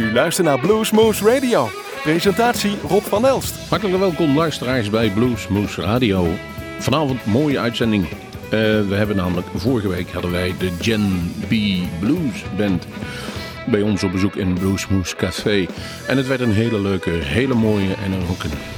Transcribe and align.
U 0.00 0.12
luistert 0.12 0.46
naar 0.46 0.58
Bluesmoose 0.58 1.24
Radio. 1.24 1.68
Presentatie 2.02 2.76
Rob 2.88 3.02
van 3.02 3.26
Elst. 3.26 3.68
Hartelijk 3.68 3.98
welkom 3.98 4.36
luisteraars 4.36 4.90
bij 4.90 5.10
Bluesmoose 5.10 5.80
Radio. 5.80 6.26
Vanavond 6.78 7.26
mooie 7.26 7.58
uitzending. 7.58 8.04
Uh, 8.04 8.10
we 8.88 8.94
hebben 8.94 9.16
namelijk, 9.16 9.46
vorige 9.54 9.88
week 9.88 10.10
hadden 10.10 10.30
wij 10.30 10.54
de 10.58 10.70
Gen 10.80 11.32
B 11.40 11.54
Blues 12.00 12.44
Band 12.56 12.86
bij 13.66 13.82
ons 13.82 14.02
op 14.02 14.12
bezoek 14.12 14.36
in 14.36 14.54
Bluesmoose 14.54 15.16
Café. 15.16 15.66
En 16.06 16.16
het 16.16 16.26
werd 16.26 16.40
een 16.40 16.52
hele 16.52 16.80
leuke, 16.80 17.10
hele 17.10 17.54
mooie 17.54 17.94
en 18.04 18.12
een 18.12 18.26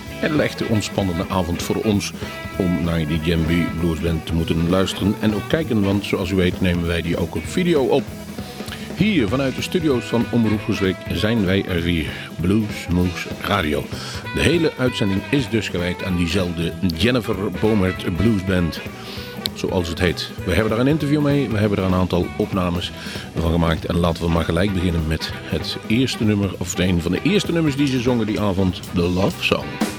hele 0.09 0.43
echte 0.43 0.67
ontspannende 0.69 1.25
avond 1.29 1.63
voor 1.63 1.77
ons 1.77 2.13
om 2.59 2.85
naar 2.85 3.07
die 3.07 3.21
Gen 3.23 3.45
B 3.45 3.81
Blues 3.81 4.01
Band 4.01 4.27
te 4.27 4.35
moeten 4.35 4.71
luisteren 4.71 5.15
en 5.21 5.35
ook 5.35 5.49
kijken. 5.49 5.83
Want 5.83 6.05
zoals 6.05 6.31
u 6.31 6.35
weet 6.35 6.61
nemen 6.61 6.87
wij 6.87 7.03
die 7.03 7.17
ook 7.17 7.35
op 7.35 7.47
video 7.47 7.83
op. 7.83 8.03
Hier 8.97 9.29
vanuit 9.29 9.57
de 9.57 9.63
studio's 9.63 10.05
van 10.05 10.25
Omroep 10.31 10.61
Groesbeek 10.61 10.97
zijn 11.13 11.45
wij 11.45 11.65
er 11.65 11.83
weer. 11.83 12.11
Bluesmoose 12.41 13.29
Radio. 13.41 13.85
De 14.35 14.41
hele 14.41 14.73
uitzending 14.79 15.21
is 15.31 15.49
dus 15.49 15.69
gewijd 15.69 16.05
aan 16.05 16.17
diezelfde 16.17 16.73
Jennifer 16.97 17.37
Bomert 17.61 18.17
Blues 18.17 18.45
Band. 18.45 18.81
Zoals 19.55 19.89
het 19.89 19.99
heet. 19.99 20.31
We 20.45 20.53
hebben 20.53 20.71
daar 20.71 20.81
een 20.81 20.87
interview 20.87 21.23
mee. 21.23 21.49
We 21.49 21.59
hebben 21.59 21.79
er 21.79 21.85
een 21.85 21.95
aantal 21.95 22.27
opnames 22.37 22.93
van 23.37 23.53
gemaakt. 23.53 23.85
En 23.85 23.97
laten 23.97 24.25
we 24.25 24.31
maar 24.31 24.45
gelijk 24.45 24.73
beginnen 24.73 25.07
met 25.07 25.33
het 25.35 25.77
eerste 25.87 26.25
nummer. 26.25 26.51
Of 26.59 26.79
een 26.79 27.03
van 27.03 27.13
de 27.13 27.23
eerste 27.23 27.53
nummers 27.53 27.77
die 27.77 27.87
ze 27.87 28.01
zongen 28.01 28.27
die 28.27 28.41
avond. 28.41 28.81
The 28.95 29.09
Love 29.09 29.43
Song. 29.45 29.92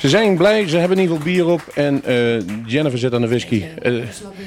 Ze 0.00 0.08
zijn 0.08 0.36
blij, 0.36 0.68
ze 0.68 0.76
hebben 0.76 0.96
in 0.96 1.02
ieder 1.02 1.16
geval 1.16 1.32
bier 1.32 1.46
op 1.46 1.62
en 1.74 2.04
eh, 2.04 2.40
Jennifer 2.66 2.98
zit 2.98 3.14
aan 3.14 3.20
de 3.20 3.28
whisky. 3.28 3.64
Eh, 3.82 4.02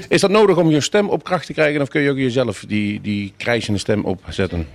is 0.08 0.22
dat 0.22 0.30
nodig 0.30 0.58
om 0.58 0.70
je 0.70 0.82
stem 0.82 1.10
op 1.10 1.24
kracht 1.24 1.46
te 1.46 1.54
krijgen 1.54 1.82
of 1.82 1.88
kun 1.88 2.02
je 2.02 2.10
ook 2.10 2.18
jezelf 2.18 2.64
die, 2.68 3.02
die 3.02 3.34
krijzende 3.38 3.80
stem 3.80 4.06
opzetten? 4.06 4.68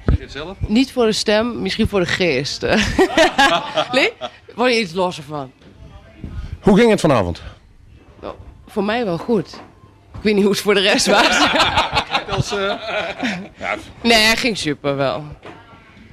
Niet 0.67 0.93
voor 0.93 1.07
de 1.07 1.13
stem, 1.13 1.63
misschien 1.63 1.89
voor 1.89 2.01
de 2.01 2.07
geest. 2.07 2.63
nee? 3.93 4.13
Word 4.55 4.73
je 4.73 4.81
iets 4.81 4.93
losser 4.93 5.25
van? 5.25 5.51
Hoe 6.61 6.77
ging 6.77 6.91
het 6.91 7.01
vanavond? 7.01 7.43
Nou, 8.21 8.35
voor 8.67 8.85
mij 8.85 9.05
wel 9.05 9.19
goed. 9.19 9.61
Ik 10.15 10.23
weet 10.23 10.35
niet 10.35 10.43
hoe 10.43 10.53
het 10.53 10.63
voor 10.63 10.75
de 10.75 10.81
rest 10.81 11.07
was. 11.07 11.49
nee, 14.03 14.23
het 14.23 14.39
ging 14.39 14.59
super 14.59 14.97
wel. 14.97 15.25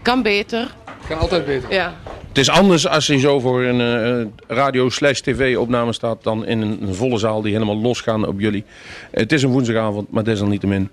Kan 0.01 0.21
beter. 0.21 0.75
Kan 1.07 1.19
altijd 1.19 1.45
beter. 1.45 1.73
Ja. 1.73 1.93
Het 2.35 2.47
is 2.47 2.53
anders 2.53 2.87
als 2.87 3.07
je 3.07 3.19
zo 3.19 3.39
voor 3.39 3.63
een 3.63 3.81
eh, 3.81 4.55
radio 4.57 4.89
slash 4.89 5.19
tv 5.19 5.57
opname 5.57 5.93
staat 5.93 6.23
dan 6.23 6.45
in 6.45 6.61
een, 6.61 6.95
volle 6.95 7.17
zaal 7.17 7.41
die 7.41 7.53
helemaal 7.53 7.77
losgaan 7.77 8.27
op 8.27 8.39
jullie. 8.39 8.63
Het 9.11 9.31
is 9.31 9.43
een 9.43 9.49
woensdagavond, 9.49 10.11
maar 10.11 10.23
desalniettemin. 10.23 10.89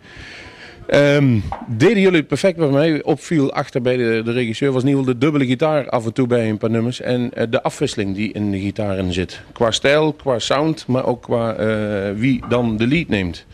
Ehm 0.86 1.38
deden 1.66 2.00
jullie 2.00 2.22
perfect 2.22 2.58
wat 2.58 2.70
mij 2.70 3.02
opviel 3.02 3.52
achter 3.52 3.82
bij 3.82 3.96
de, 3.96 4.22
de 4.24 4.32
regisseur 4.32 4.72
was 4.72 4.82
in 4.82 4.88
ieder 4.88 5.04
geval 5.04 5.18
de 5.18 5.24
dubbele 5.26 5.46
gitaar 5.46 5.88
af 5.88 6.04
en 6.04 6.12
toe 6.12 6.26
bij 6.26 6.48
een 6.48 6.58
paar 6.58 6.70
nummers. 6.70 7.00
En 7.00 7.32
eh, 7.34 7.46
de 7.50 7.62
afwisseling 7.62 8.14
die 8.14 8.32
in 8.32 8.50
de 8.50 8.60
gitaren 8.60 9.12
zit. 9.12 9.40
Qua 9.52 9.70
stijl, 9.70 10.12
qua 10.12 10.38
sound, 10.38 10.86
maar 10.86 11.06
ook 11.06 11.22
qua 11.22 11.54
eh, 11.54 12.12
wie 12.14 12.42
dan 12.48 12.76
de 12.76 12.86
lead 12.86 13.08
neemt. 13.08 13.46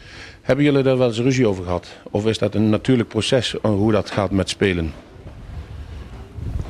Hebben 0.43 0.65
jullie 0.65 0.83
daar 0.83 0.99
wel 0.99 1.09
eens 1.09 1.21
ruzie 1.21 1.47
over 1.47 1.65
gehad? 1.65 1.89
Of 2.11 2.27
is 2.27 2.39
dat 2.39 2.55
een 2.55 2.71
natuurlijk 2.71 3.09
proces 3.09 3.61
eh, 3.61 3.71
hoe 3.71 3.93
dat 3.93 4.11
gaat 4.11 4.31
met 4.31 4.49
spelen? 4.49 4.93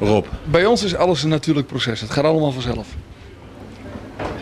Rob. 0.00 0.26
Bij 0.44 0.66
ons 0.66 0.82
is 0.84 0.94
alles 0.94 1.22
een 1.22 1.28
natuurlijk 1.28 1.66
proces. 1.66 2.00
Het 2.00 2.10
gaat 2.10 2.24
allemaal 2.24 2.52
vanzelf. 2.52 2.86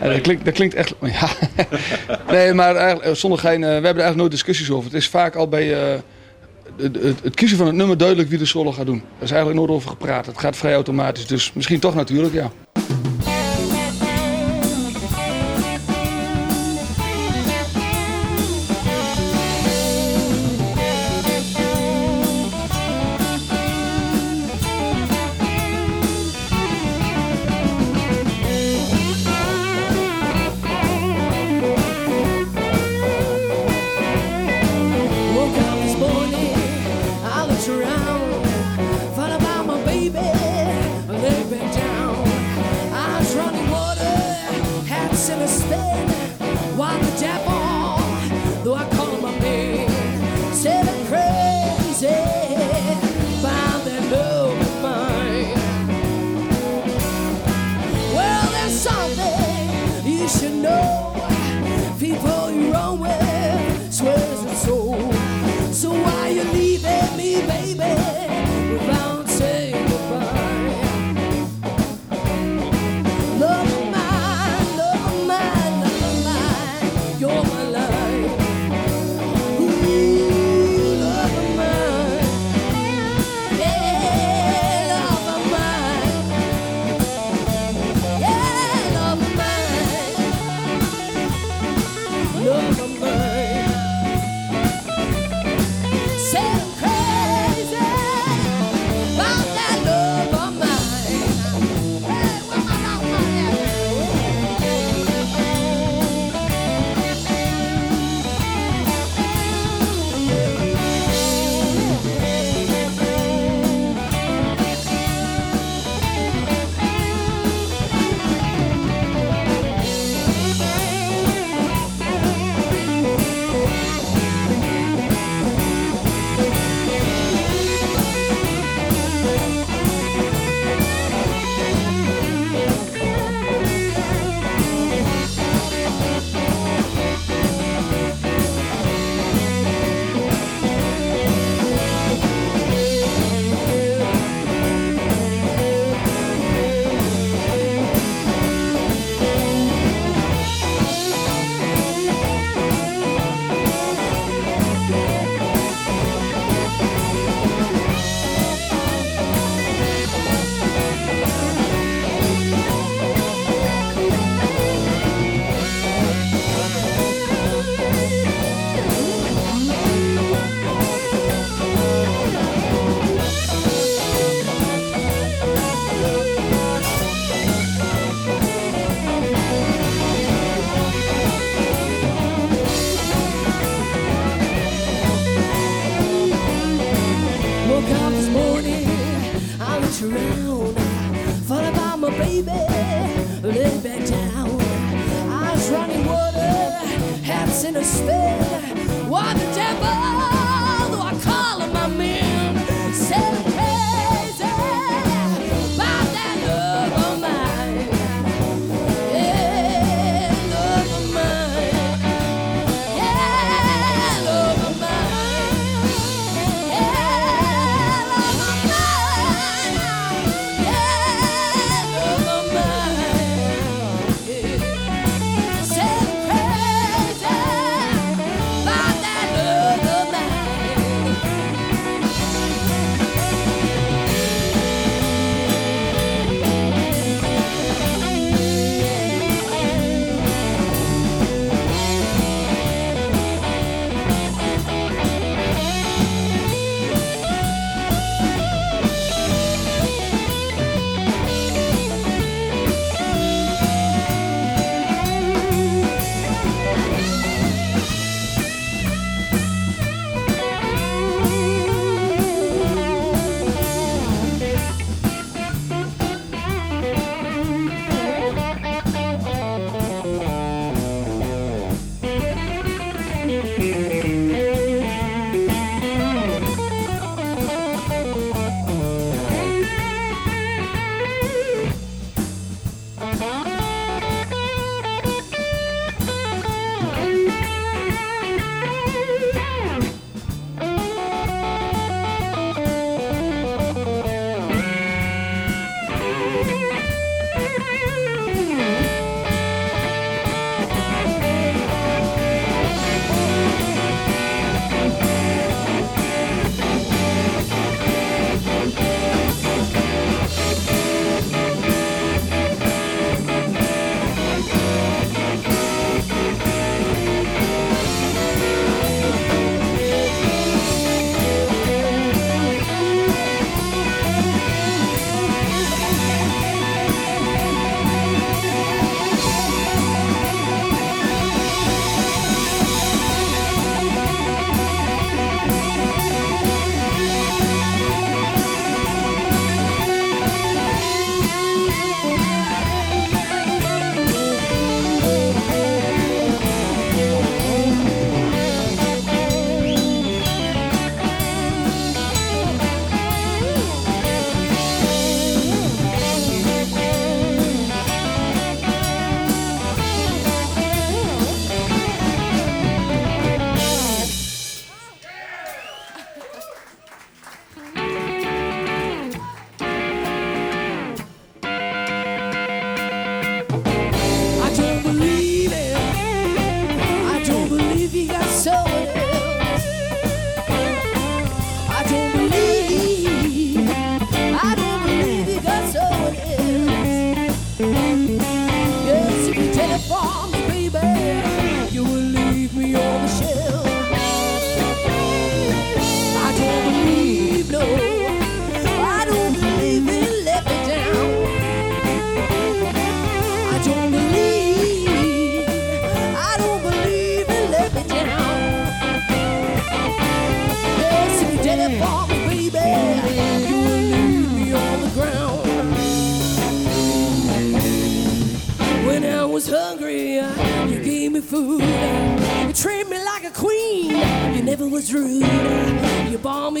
Dat, 0.01 0.21
klinkt, 0.21 0.45
dat 0.45 0.53
klinkt 0.53 0.75
echt... 0.75 0.93
Ja. 1.19 1.29
nee, 2.31 2.53
maar 2.53 2.75
eigenlijk, 2.75 3.17
zonder 3.17 3.39
gein, 3.39 3.63
eh, 3.63 3.67
we 3.67 3.73
hebben 3.73 3.83
er 3.83 3.85
eigenlijk 3.85 4.17
nooit 4.17 4.31
discussies 4.31 4.71
over. 4.71 4.83
Het 4.83 4.93
is 4.93 5.07
vaak 5.07 5.35
al 5.35 5.47
bij 5.47 5.73
eh, 5.73 5.99
het, 6.77 7.23
het, 7.23 7.35
kiezen 7.35 7.57
van 7.57 7.67
het 7.67 7.75
nummer 7.75 7.97
duidelijk 7.97 8.29
wie 8.29 8.37
de 8.37 8.45
solo 8.45 8.71
gaat 8.71 8.85
doen. 8.85 9.03
Er 9.17 9.23
is 9.23 9.31
eigenlijk 9.31 9.59
nooit 9.59 9.71
over 9.71 9.89
gepraat. 9.89 10.25
Het 10.25 10.39
gaat 10.39 10.57
vrij 10.57 10.73
automatisch. 10.73 11.27
Dus 11.27 11.53
misschien 11.53 11.79
toch 11.79 11.95
natuurlijk, 11.95 12.33
ja. 12.33 12.51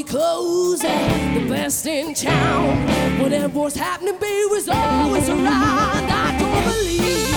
Clothes, 0.07 0.83
and 0.83 1.37
the 1.37 1.49
best 1.49 1.85
in 1.85 2.13
town. 2.13 2.87
Whatever 3.19 3.59
was 3.59 3.75
happening, 3.75 4.17
baby, 4.17 4.45
was 4.49 4.69
always 4.69 5.29
around. 5.29 5.45
I 5.45 6.37
don't 6.39 6.63
believe, 6.63 7.27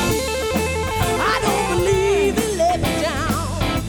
I 1.20 1.38
don't 1.42 1.78
believe 1.78 2.36
let 2.56 2.80
me 2.80 3.02
down. 3.02 3.82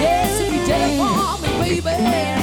Yes, 0.00 0.40
if 0.40 0.52
you 0.52 0.66
for 0.98 1.62
me, 1.62 1.80
baby, 1.80 2.39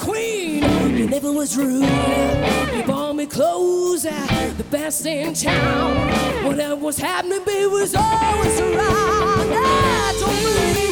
queen. 0.00 0.62
You 0.96 1.08
never 1.08 1.32
was 1.32 1.56
rude. 1.56 1.84
You 2.74 2.82
bought 2.86 3.14
me 3.14 3.26
clothes, 3.26 4.06
at 4.06 4.56
the 4.56 4.64
best 4.64 5.06
in 5.06 5.34
town. 5.34 6.44
Whatever 6.44 6.76
was 6.76 6.98
happening, 6.98 7.44
baby, 7.44 7.66
was 7.66 7.94
always 7.94 8.60
around. 8.60 9.52
I 9.52 10.16
don't 10.18 10.42
believe, 10.42 10.89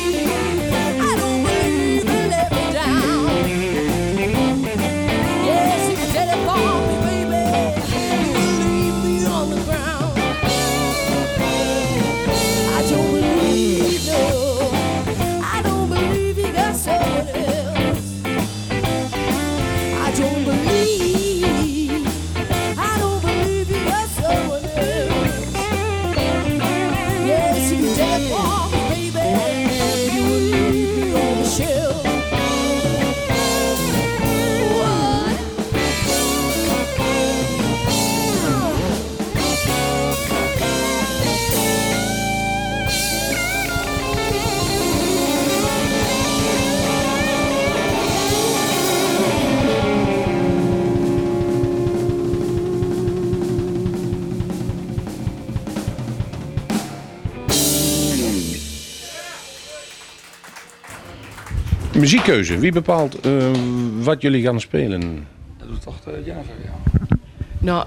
Muziekkeuze. 62.13 62.59
Wie 62.59 62.73
bepaalt 62.73 63.21
eh, 63.21 63.33
wat 64.01 64.23
jullie 64.23 64.43
gaan 64.43 64.61
spelen? 64.61 65.27
Dat 65.59 65.69
doet 65.69 65.83
toch 65.83 65.95
uh, 66.09 66.15
Jennifer, 66.27 66.55
ja. 66.65 66.71
Nou, 67.59 67.87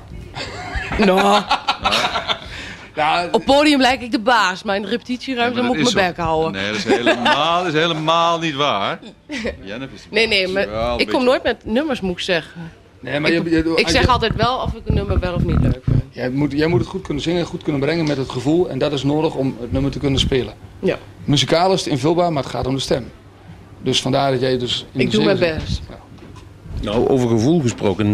nou, 1.06 1.44
Ja, 2.96 3.28
op 3.32 3.46
podium 3.46 3.80
lijk 3.82 4.02
ik 4.02 4.12
de 4.12 4.20
baas, 4.20 4.64
maar 4.64 4.76
in 4.76 4.82
de 4.82 4.88
repetitieruimte 4.88 5.60
Nee, 5.60 5.68
moet 5.68 5.78
ik 5.78 5.94
mijn 5.94 6.08
bek 6.08 6.16
zo. 6.16 6.22
houden. 6.22 6.52
Nee, 6.52 6.68
dat 6.68 6.76
is 6.78 6.84
helemaal, 6.84 7.64
dat 7.64 7.74
is 7.74 7.80
helemaal 7.80 8.40
niet 8.40 8.56
waar. 8.56 9.00
Jennifer 9.64 9.94
is 9.96 10.06
Nee, 10.12 10.28
nee, 10.28 10.48
maar 10.48 10.64
ik 10.64 10.98
beetje- 10.98 11.12
kom 11.14 11.24
nooit 11.24 11.44
met 11.44 11.66
nummers, 11.66 12.02
moet 12.02 12.12
ik 12.12 12.20
zeggen. 12.20 12.62
nee, 13.00 13.20
maar 13.20 13.32
Ik, 13.32 13.44
je, 13.44 13.50
je- 13.50 13.58
ik 13.76 13.84
als 13.84 13.92
zeg 13.92 14.02
je- 14.02 14.08
altijd 14.08 14.36
wel 14.36 14.58
of 14.58 14.74
ik 14.74 14.82
een 14.86 14.94
nummer 14.94 15.20
wel 15.20 15.34
of 15.34 15.44
niet 15.44 15.60
leuk 15.62 15.82
vind. 15.84 16.04
jij, 16.12 16.30
moet, 16.30 16.52
jij 16.52 16.68
moet 16.68 16.80
het 16.80 16.90
goed 16.90 17.02
kunnen 17.02 17.24
zingen, 17.24 17.46
goed 17.46 17.64
kunnen 17.64 17.82
brengen 17.82 18.08
met 18.08 18.18
het 18.18 18.30
gevoel. 18.30 18.70
En 18.70 18.78
dat 18.80 18.92
is 18.92 19.04
nodig 19.04 19.36
om 19.36 19.56
het 19.62 19.72
nummer 19.72 19.92
te 19.92 20.00
kunnen 20.00 20.20
spelen. 20.20 20.54
Ja, 20.80 20.98
Muzikaal 21.24 21.74
is 21.74 21.80
het 21.84 21.90
invulbaar, 21.90 22.34
maar 22.34 22.44
het 22.44 22.52
gaat 22.52 22.68
om 22.68 22.76
de 22.76 22.82
stem. 22.82 23.12
Dus 23.84 24.02
vandaar 24.02 24.32
dat 24.32 24.40
jij 24.42 24.58
dus... 24.58 24.86
in 24.92 25.00
ik 25.00 25.12
de 25.12 25.16
doe 25.18 25.26
mijn 25.26 25.40
best. 25.40 25.82
Nou, 26.82 27.08
over 27.08 27.30
gevoel 27.30 27.60
gesproken. 27.62 28.08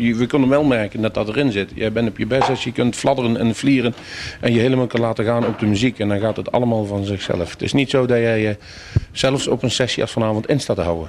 je- 0.00 0.14
We 0.14 0.26
kunnen 0.26 0.48
wel 0.48 0.64
merken 0.64 1.02
dat 1.02 1.14
dat 1.14 1.28
erin 1.28 1.52
zit. 1.52 1.70
Jij 1.74 1.92
bent 1.92 2.08
op 2.08 2.18
je 2.18 2.26
best 2.26 2.48
als 2.48 2.64
je 2.64 2.72
kunt 2.72 2.96
fladderen 2.96 3.36
en 3.36 3.54
vlieren. 3.54 3.94
En 4.40 4.52
je 4.52 4.60
helemaal 4.60 4.86
kan 4.86 5.00
laten 5.00 5.24
gaan 5.24 5.46
op 5.46 5.58
de 5.58 5.66
muziek. 5.66 5.98
En 5.98 6.08
dan 6.08 6.20
gaat 6.20 6.36
het 6.36 6.52
allemaal 6.52 6.84
van 6.84 7.04
zichzelf. 7.04 7.50
Het 7.50 7.62
is 7.62 7.72
niet 7.72 7.90
zo 7.90 8.06
dat 8.06 8.18
jij 8.18 8.40
je 8.40 8.56
zelfs 9.12 9.48
op 9.48 9.62
een 9.62 9.70
sessie 9.70 10.02
als 10.02 10.12
vanavond 10.12 10.46
in 10.48 10.60
staat 10.60 10.76
te 10.76 10.82
houden. 10.82 11.08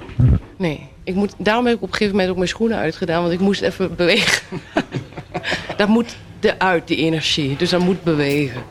Nee, 0.56 0.80
ik 1.04 1.14
moet, 1.14 1.34
daarom 1.38 1.66
heb 1.66 1.74
ik 1.76 1.82
op 1.82 1.88
een 1.88 1.92
gegeven 1.94 2.12
moment 2.12 2.30
ook 2.30 2.36
mijn 2.36 2.48
schoenen 2.48 2.76
uitgedaan, 2.78 3.20
want 3.20 3.32
ik 3.34 3.40
moest 3.40 3.60
even 3.62 3.94
bewegen. 3.96 4.42
dat 5.76 5.88
moet 5.88 6.16
eruit, 6.40 6.88
die 6.88 6.96
energie. 6.96 7.56
Dus 7.56 7.70
dat 7.70 7.80
moet 7.80 8.02
bewegen. 8.02 8.62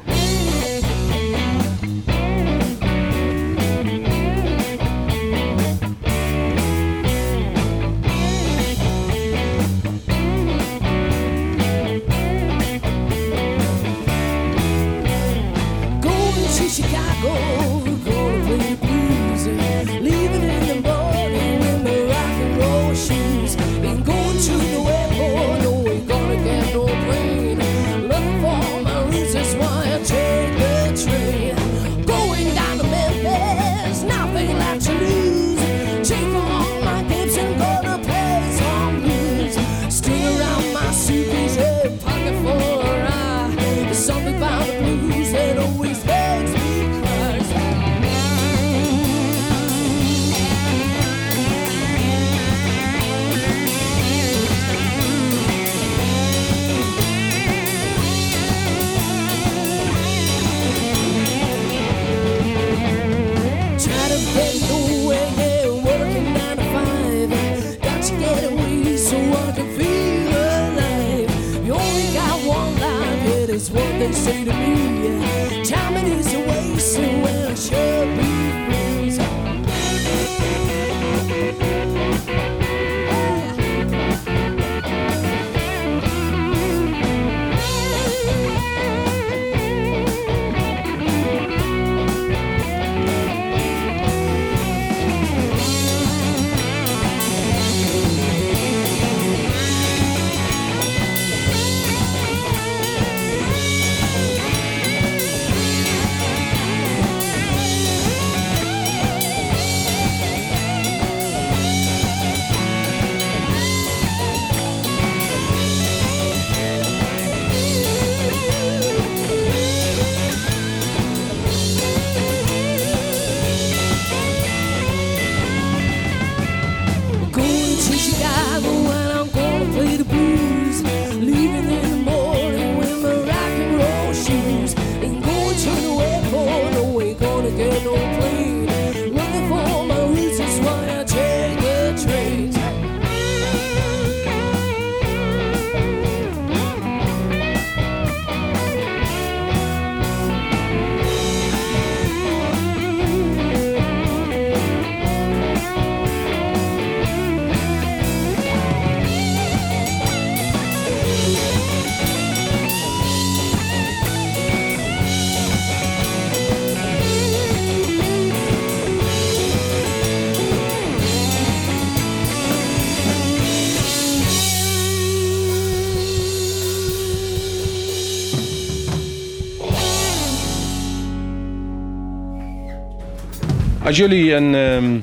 Als 183.95 184.03
jullie 184.03 184.33
een, 184.33 184.55
ehm, 184.55 184.99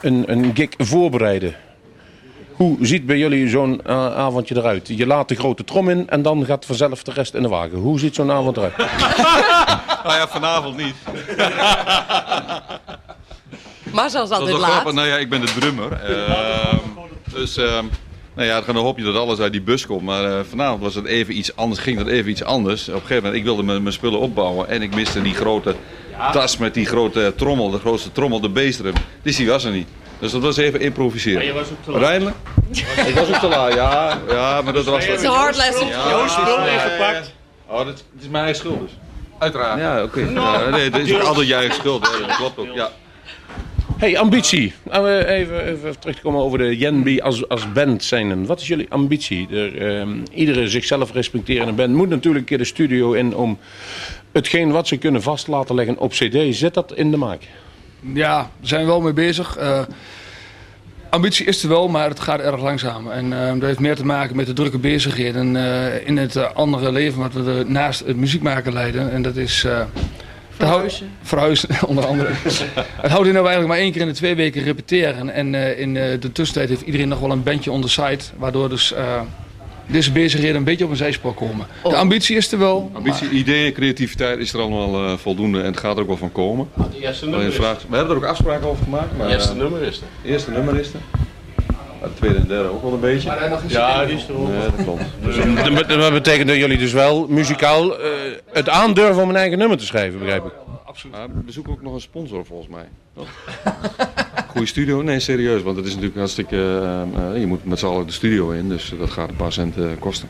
een, 0.00 0.24
een 0.26 0.50
gig 0.54 0.68
voorbereiden, 0.78 1.54
hoe 2.52 2.76
ziet 2.80 3.06
bij 3.06 3.18
jullie 3.18 3.48
zo'n 3.48 3.80
eh, 3.84 4.16
avondje 4.16 4.56
eruit? 4.56 4.88
Je 4.88 5.06
laat 5.06 5.28
de 5.28 5.34
grote 5.34 5.64
trom 5.64 5.88
in 5.88 6.08
en 6.08 6.22
dan 6.22 6.44
gaat 6.44 6.64
vanzelf 6.64 7.02
de 7.02 7.12
rest 7.12 7.34
in 7.34 7.42
de 7.42 7.48
wagen. 7.48 7.78
Hoe 7.78 7.98
ziet 7.98 8.14
zo'n 8.14 8.30
avond 8.30 8.56
eruit? 8.56 8.76
Nou 10.04 10.18
ja, 10.18 10.28
vanavond 10.28 10.76
niet. 10.76 10.94
Maar 13.92 14.10
zoals 14.10 14.30
is 14.30 14.36
altijd 14.36 14.58
laat. 14.58 14.70
grappig. 14.70 14.92
Nou 14.92 15.08
ja, 15.08 15.16
ik 15.16 15.28
ben 15.28 15.40
de 15.40 15.54
drummer. 15.58 15.92
Ehm, 15.92 16.76
dus 17.32 17.56
ehm, 17.56 17.84
nou 18.34 18.48
ja, 18.48 18.60
dan 18.60 18.76
hoop 18.76 18.98
je 18.98 19.04
dat 19.04 19.16
alles 19.16 19.38
uit 19.38 19.52
die 19.52 19.62
bus 19.62 19.86
komt. 19.86 20.02
Maar 20.02 20.24
eh, 20.24 20.44
vanavond 20.48 20.82
was 20.82 20.94
het 20.94 21.04
even 21.04 21.38
iets 21.38 21.56
anders, 21.56 21.80
ging 21.80 21.98
dat 21.98 22.06
even 22.06 22.30
iets 22.30 22.44
anders. 22.44 22.88
Op 22.88 22.94
een 22.94 23.00
gegeven 23.00 23.22
moment, 23.22 23.34
ik 23.34 23.44
wilde 23.44 23.62
mijn 23.62 23.92
spullen 23.92 24.20
opbouwen 24.20 24.68
en 24.68 24.82
ik 24.82 24.94
miste 24.94 25.22
die 25.22 25.34
grote 25.34 25.74
tas 26.32 26.56
met 26.56 26.74
die 26.74 26.86
grote 26.86 27.32
trommel, 27.36 27.70
de 27.70 27.78
grootste 27.78 28.12
trommel, 28.12 28.40
de 28.40 28.48
bassdrum. 28.48 28.94
Dus 29.22 29.36
die 29.36 29.46
was 29.48 29.64
er 29.64 29.72
niet. 29.72 29.88
Dus 30.18 30.32
dat 30.32 30.42
was 30.42 30.56
even 30.56 30.80
improviseren. 30.80 31.44
je 31.46 31.52
was 31.52 31.68
ook 31.70 31.84
te 31.84 31.90
laat. 31.90 32.22
Ik 33.06 33.14
was 33.14 33.28
ook 33.28 33.34
te 33.34 33.48
laat, 33.48 33.74
ja. 33.74 34.18
Ja, 34.28 34.62
maar 34.62 34.72
dat 34.72 34.84
was... 34.84 35.06
Het 35.06 35.18
is 35.18 35.26
een 35.26 35.30
hard 35.32 35.56
lesson. 35.56 35.86
Ja, 35.88 36.08
Jouw 36.08 36.28
spul 36.28 36.56
ingepakt. 36.66 37.32
ja. 37.68 37.74
Oh, 37.74 37.78
dat, 37.84 37.94
is- 37.94 38.04
het 38.14 38.22
is 38.22 38.28
mijn 38.28 38.44
eigen 38.44 38.62
schuld 38.62 38.80
dus. 38.80 38.90
Uiteraard. 39.38 39.80
Ja, 39.80 40.02
oké. 40.02 40.20
Ja, 40.20 40.68
nee, 40.68 40.90
dat 40.90 41.00
is 41.00 41.20
altijd 41.20 41.46
je 41.48 41.54
eigen 41.54 41.74
schuld. 41.74 42.06
Hè. 42.12 42.26
Dat 42.26 42.36
klopt 42.36 42.58
ook, 42.58 42.74
ja. 42.74 42.90
Hey, 43.96 44.18
ambitie. 44.18 44.72
Nou, 44.82 45.08
even, 45.08 45.66
even 45.66 45.98
terugkomen 45.98 46.40
over 46.40 46.58
de 46.58 46.76
Jenby 46.76 47.18
als, 47.20 47.48
als 47.48 47.72
band 47.72 48.04
zijn. 48.04 48.46
Wat 48.46 48.60
is 48.60 48.66
jullie 48.66 48.86
ambitie? 48.88 49.48
Er, 49.50 49.98
ehm, 49.98 50.10
iedere 50.34 50.68
zichzelf 50.68 51.12
respecterende 51.12 51.72
band 51.72 51.94
moet 51.94 52.08
natuurlijk 52.08 52.38
een 52.38 52.44
keer 52.48 52.58
de 52.58 52.64
studio 52.64 53.12
in 53.12 53.34
om 53.36 53.58
hetgeen 54.36 54.70
wat 54.70 54.86
ze 54.88 54.96
kunnen 54.96 55.22
vast 55.22 55.46
laten 55.46 55.74
leggen 55.74 55.98
op 55.98 56.10
cd. 56.10 56.36
Zit 56.56 56.74
dat 56.74 56.92
in 56.94 57.10
de 57.10 57.16
maak? 57.16 57.42
Ja, 58.14 58.34
daar 58.36 58.48
zijn 58.60 58.80
we 58.80 58.86
wel 58.86 59.00
mee 59.00 59.12
bezig. 59.12 59.56
Eh, 59.56 59.80
ambitie 61.10 61.46
is 61.46 61.62
er 61.62 61.68
wel, 61.68 61.88
maar 61.88 62.08
het 62.08 62.20
gaat 62.20 62.40
erg 62.40 62.60
langzaam. 62.62 63.10
En 63.10 63.32
eh, 63.32 63.52
dat 63.52 63.62
heeft 63.62 63.80
meer 63.80 63.96
te 63.96 64.04
maken 64.04 64.36
met 64.36 64.46
de 64.46 64.52
drukke 64.52 64.78
bezigheden 64.78 65.56
eh, 65.56 66.06
in 66.06 66.16
het 66.16 66.54
andere 66.54 66.92
leven 66.92 67.20
wat 67.20 67.32
we 67.32 67.50
er 67.58 67.70
naast 67.70 68.06
het 68.06 68.16
muziekmaken 68.16 68.72
leiden. 68.72 69.10
En 69.12 69.22
dat 69.22 69.36
is... 69.36 69.64
eh, 69.64 69.80
Verhuizen. 70.50 71.10
Verhuizen, 71.22 71.68
onder 71.88 72.06
andere. 72.06 72.28
het 72.32 73.10
houdt 73.10 73.26
in 73.26 73.34
dat 73.34 73.42
we 73.42 73.48
eigenlijk 73.48 73.66
maar 73.68 73.78
één 73.78 73.92
keer 73.92 74.00
in 74.00 74.06
de 74.08 74.14
twee 74.14 74.34
weken 74.34 74.62
repeteren. 74.62 75.30
En 75.30 75.54
eh, 75.54 75.78
in 75.80 75.94
de 75.94 76.32
tussentijd 76.32 76.68
heeft 76.68 76.80
iedereen 76.82 77.08
nog 77.08 77.20
wel 77.20 77.30
een 77.30 77.42
bandje 77.42 77.70
on 77.70 77.80
the 77.80 77.88
side. 77.88 78.18
Waardoor 78.36 78.68
dus 78.68 78.92
eh, 78.92 79.20
deze 79.86 80.12
bezigheden 80.12 80.56
een 80.56 80.64
beetje 80.64 80.84
op 80.84 80.90
een 80.90 80.96
zijspoor 80.96 81.34
komen. 81.34 81.66
De 81.82 81.88
Oh. 81.88 81.94
ambitie 81.94 82.36
is 82.36 82.52
er 82.52 82.58
wel. 82.58 82.90
Ambitie, 82.92 83.30
ideeën, 83.30 83.72
creativiteit 83.72 84.38
is 84.38 84.52
er 84.52 84.60
allemaal 84.60 85.04
eh, 85.06 85.16
voldoende 85.16 85.58
en 85.60 85.66
het 85.66 85.76
gaat 85.80 85.94
er 85.96 86.02
ook 86.02 86.08
wel 86.08 86.16
van 86.16 86.32
komen. 86.32 86.68
Het 86.74 86.86
eerste 86.94 87.26
Alleen 87.26 87.30
nummer 87.36 87.40
de 87.40 87.46
is 87.46 87.64
vraag, 87.64 87.84
we 87.88 87.96
hebben 87.96 88.16
er 88.16 88.22
ook 88.22 88.28
afspraken 88.28 88.68
over 88.68 88.84
gemaakt. 88.84 89.16
Maar, 89.16 89.26
Het 89.26 89.34
eerste 89.34 89.52
eh, 89.52 89.58
nummer 89.58 89.82
is 89.82 89.96
er. 89.96 90.02
het 90.22 90.30
eerste 90.30 90.50
nummer 90.50 90.78
is 90.78 90.92
er. 90.92 91.00
De 92.02 92.08
tweede 92.14 92.38
en 92.38 92.46
derde 92.46 92.68
ook 92.68 92.82
wel 92.82 92.92
een 92.92 93.00
beetje. 93.00 93.28
Maar 93.28 93.38
hij 93.38 93.48
nog 93.48 93.62
eens 93.62 93.72
Ja, 93.72 94.04
die 94.04 94.16
is 94.16 94.28
er 94.28 94.36
ook. 94.36 94.48
Nee, 94.48 94.58
dat 94.76 94.84
klopt. 94.84 95.88
Dat 95.88 96.12
betekent 96.12 96.48
dat 96.48 96.56
jullie 96.56 96.78
dus 96.78 96.92
wel 96.92 97.26
muzikaal 97.28 97.98
eh, 98.00 98.08
het 98.52 98.68
aandurven 98.68 99.22
om 99.22 99.28
een 99.28 99.36
eigen 99.36 99.58
nummer 99.58 99.78
te 99.78 99.84
schrijven, 99.86 100.18
begrijp 100.18 100.44
ik. 100.44 100.52
Maar 101.10 101.26
we 101.44 101.52
zoeken 101.52 101.72
ook 101.72 101.82
nog 101.82 101.94
een 101.94 102.00
sponsor 102.00 102.44
volgens 102.46 102.68
mij. 102.68 102.84
Goeie 104.56 104.70
studio? 104.70 105.02
Nee, 105.02 105.20
serieus. 105.20 105.62
Want 105.62 105.76
het 105.76 105.86
is 105.86 105.92
natuurlijk 105.92 106.18
hartstikke... 106.18 106.56
eh, 106.56 107.30
eh, 107.32 107.40
je 107.40 107.46
moet 107.46 107.64
met 107.64 107.78
z'n 107.78 107.86
allen 107.86 108.06
de 108.06 108.12
studio 108.12 108.50
in, 108.50 108.68
dus 108.68 108.92
dat 108.98 109.10
gaat 109.10 109.28
een 109.28 109.36
paar 109.36 109.52
cent 109.52 109.76
eh, 109.76 109.84
kosten. 109.98 110.28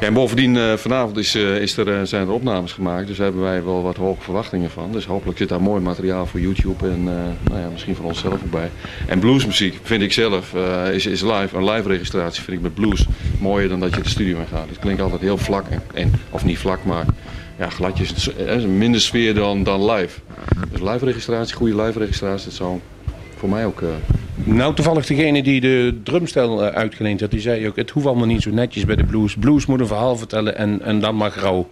Ja, 0.00 0.06
en 0.06 0.12
bovendien, 0.14 0.78
vanavond 0.78 1.16
is, 1.16 1.34
is 1.34 1.76
er, 1.76 2.06
zijn 2.06 2.26
er 2.26 2.32
opnames 2.32 2.72
gemaakt. 2.72 3.06
Dus 3.06 3.16
daar 3.16 3.26
hebben 3.26 3.44
wij 3.44 3.64
wel 3.64 3.82
wat 3.82 3.96
hoge 3.96 4.22
verwachtingen 4.22 4.70
van. 4.70 4.92
Dus 4.92 5.06
hopelijk 5.06 5.38
zit 5.38 5.48
daar 5.48 5.62
mooi 5.62 5.82
materiaal 5.82 6.26
voor 6.26 6.40
YouTube 6.40 6.88
en 6.88 7.04
nou 7.04 7.60
ja, 7.60 7.68
misschien 7.72 7.94
van 7.94 8.04
onszelf 8.04 8.34
ook 8.34 8.50
bij. 8.50 8.70
En 9.06 9.18
bluesmuziek 9.18 9.78
vind 9.82 10.02
ik 10.02 10.12
zelf, 10.12 10.54
is, 10.92 11.06
is 11.06 11.20
live. 11.20 11.56
Een 11.56 11.70
live 11.70 11.88
registratie 11.88 12.42
vind 12.42 12.56
ik 12.56 12.62
met 12.62 12.74
blues 12.74 13.06
mooier 13.40 13.68
dan 13.68 13.80
dat 13.80 13.94
je 13.94 14.02
de 14.02 14.08
studio 14.08 14.38
in 14.38 14.46
gaat. 14.46 14.68
Het 14.68 14.78
klinkt 14.78 15.00
altijd 15.00 15.20
heel 15.20 15.38
vlak. 15.38 15.66
En, 15.94 16.12
of 16.30 16.44
niet 16.44 16.58
vlak, 16.58 16.84
maar 16.84 17.04
ja, 17.58 17.68
gladjes. 17.70 18.30
minder 18.66 19.00
sfeer 19.00 19.34
dan, 19.34 19.62
dan 19.62 19.90
live. 19.90 20.20
Dus 20.70 20.80
live 20.80 21.04
registratie, 21.04 21.54
goede 21.54 21.82
live 21.82 21.98
registratie, 21.98 22.44
dat 22.44 22.54
zou 22.54 22.80
voor 23.38 23.48
mij 23.48 23.66
ook... 23.66 23.80
eh, 23.82 23.88
Nou, 24.44 24.74
toevallig 24.74 25.06
degene 25.06 25.42
die 25.42 25.60
de 25.60 26.00
drumstel 26.02 26.64
eh, 26.64 26.74
uitgeleend 26.76 27.20
had, 27.20 27.30
die 27.30 27.40
zei 27.40 27.68
ook... 27.68 27.76
het 27.76 27.90
hoeft 27.90 28.06
allemaal 28.06 28.26
niet 28.26 28.42
zo 28.42 28.50
netjes 28.50 28.84
bij 28.84 28.96
de 28.96 29.04
blues. 29.04 29.36
Blues 29.36 29.66
moet 29.66 29.80
een 29.80 29.86
verhaal 29.86 30.16
vertellen 30.16 30.56
en, 30.56 30.82
en 30.82 31.00
dan 31.00 31.16
maar 31.16 31.30
grauw. 31.30 31.68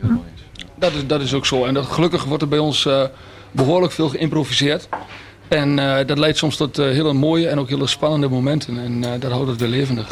helemaal 0.00 0.24
eens. 0.32 0.64
Dat 0.78 0.92
is, 0.92 1.06
dat 1.06 1.20
is 1.20 1.34
ook 1.34 1.46
zo. 1.46 1.64
En 1.64 1.74
dat, 1.74 1.86
gelukkig 1.86 2.24
wordt 2.24 2.42
er 2.42 2.48
bij 2.48 2.58
ons 2.58 2.86
eh, 2.86 3.04
behoorlijk 3.50 3.92
veel 3.92 4.08
geïmproviseerd. 4.08 4.88
En 5.48 5.78
eh, 5.78 6.06
dat 6.06 6.18
leidt 6.18 6.38
soms 6.38 6.56
tot 6.56 6.76
hele 6.76 7.12
mooie 7.12 7.48
en 7.48 7.58
ook 7.58 7.68
hele 7.68 7.86
spannende 7.86 8.28
momenten. 8.28 8.78
En 8.78 9.04
eh, 9.04 9.20
dat 9.20 9.30
houdt 9.30 9.48
het 9.48 9.60
weer 9.60 9.68
levendig. 9.68 10.08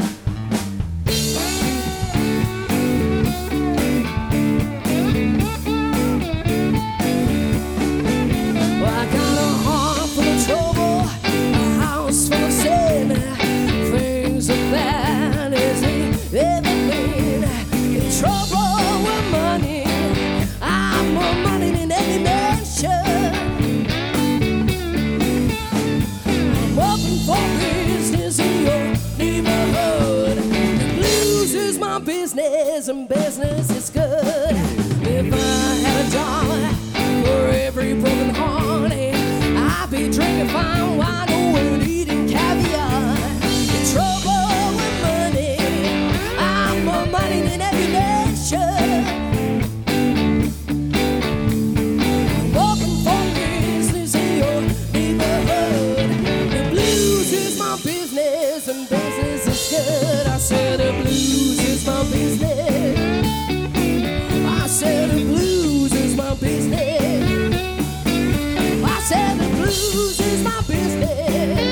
My 71.08 71.67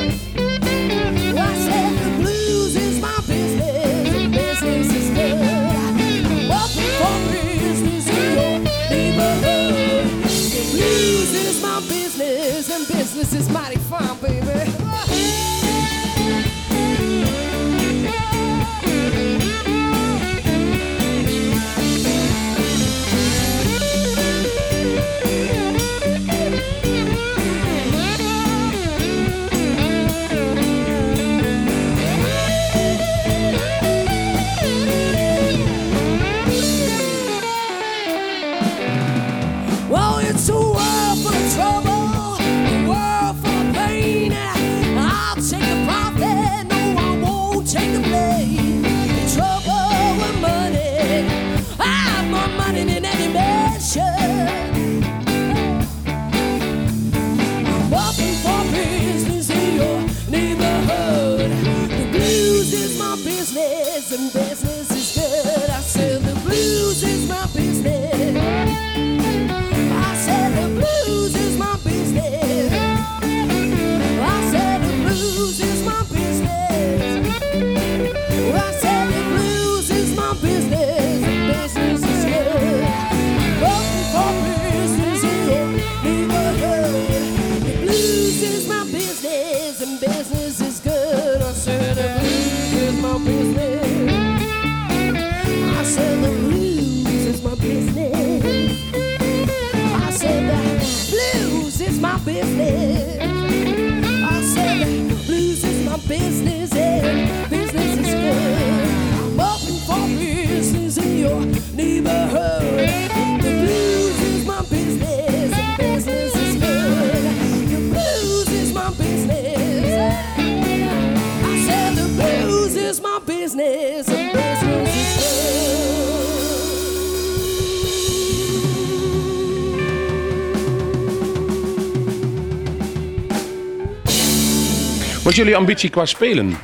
is 135.36 135.42
jullie 135.42 135.56
ambitie 135.56 135.90
qua 135.90 136.06
spelen? 136.06 136.56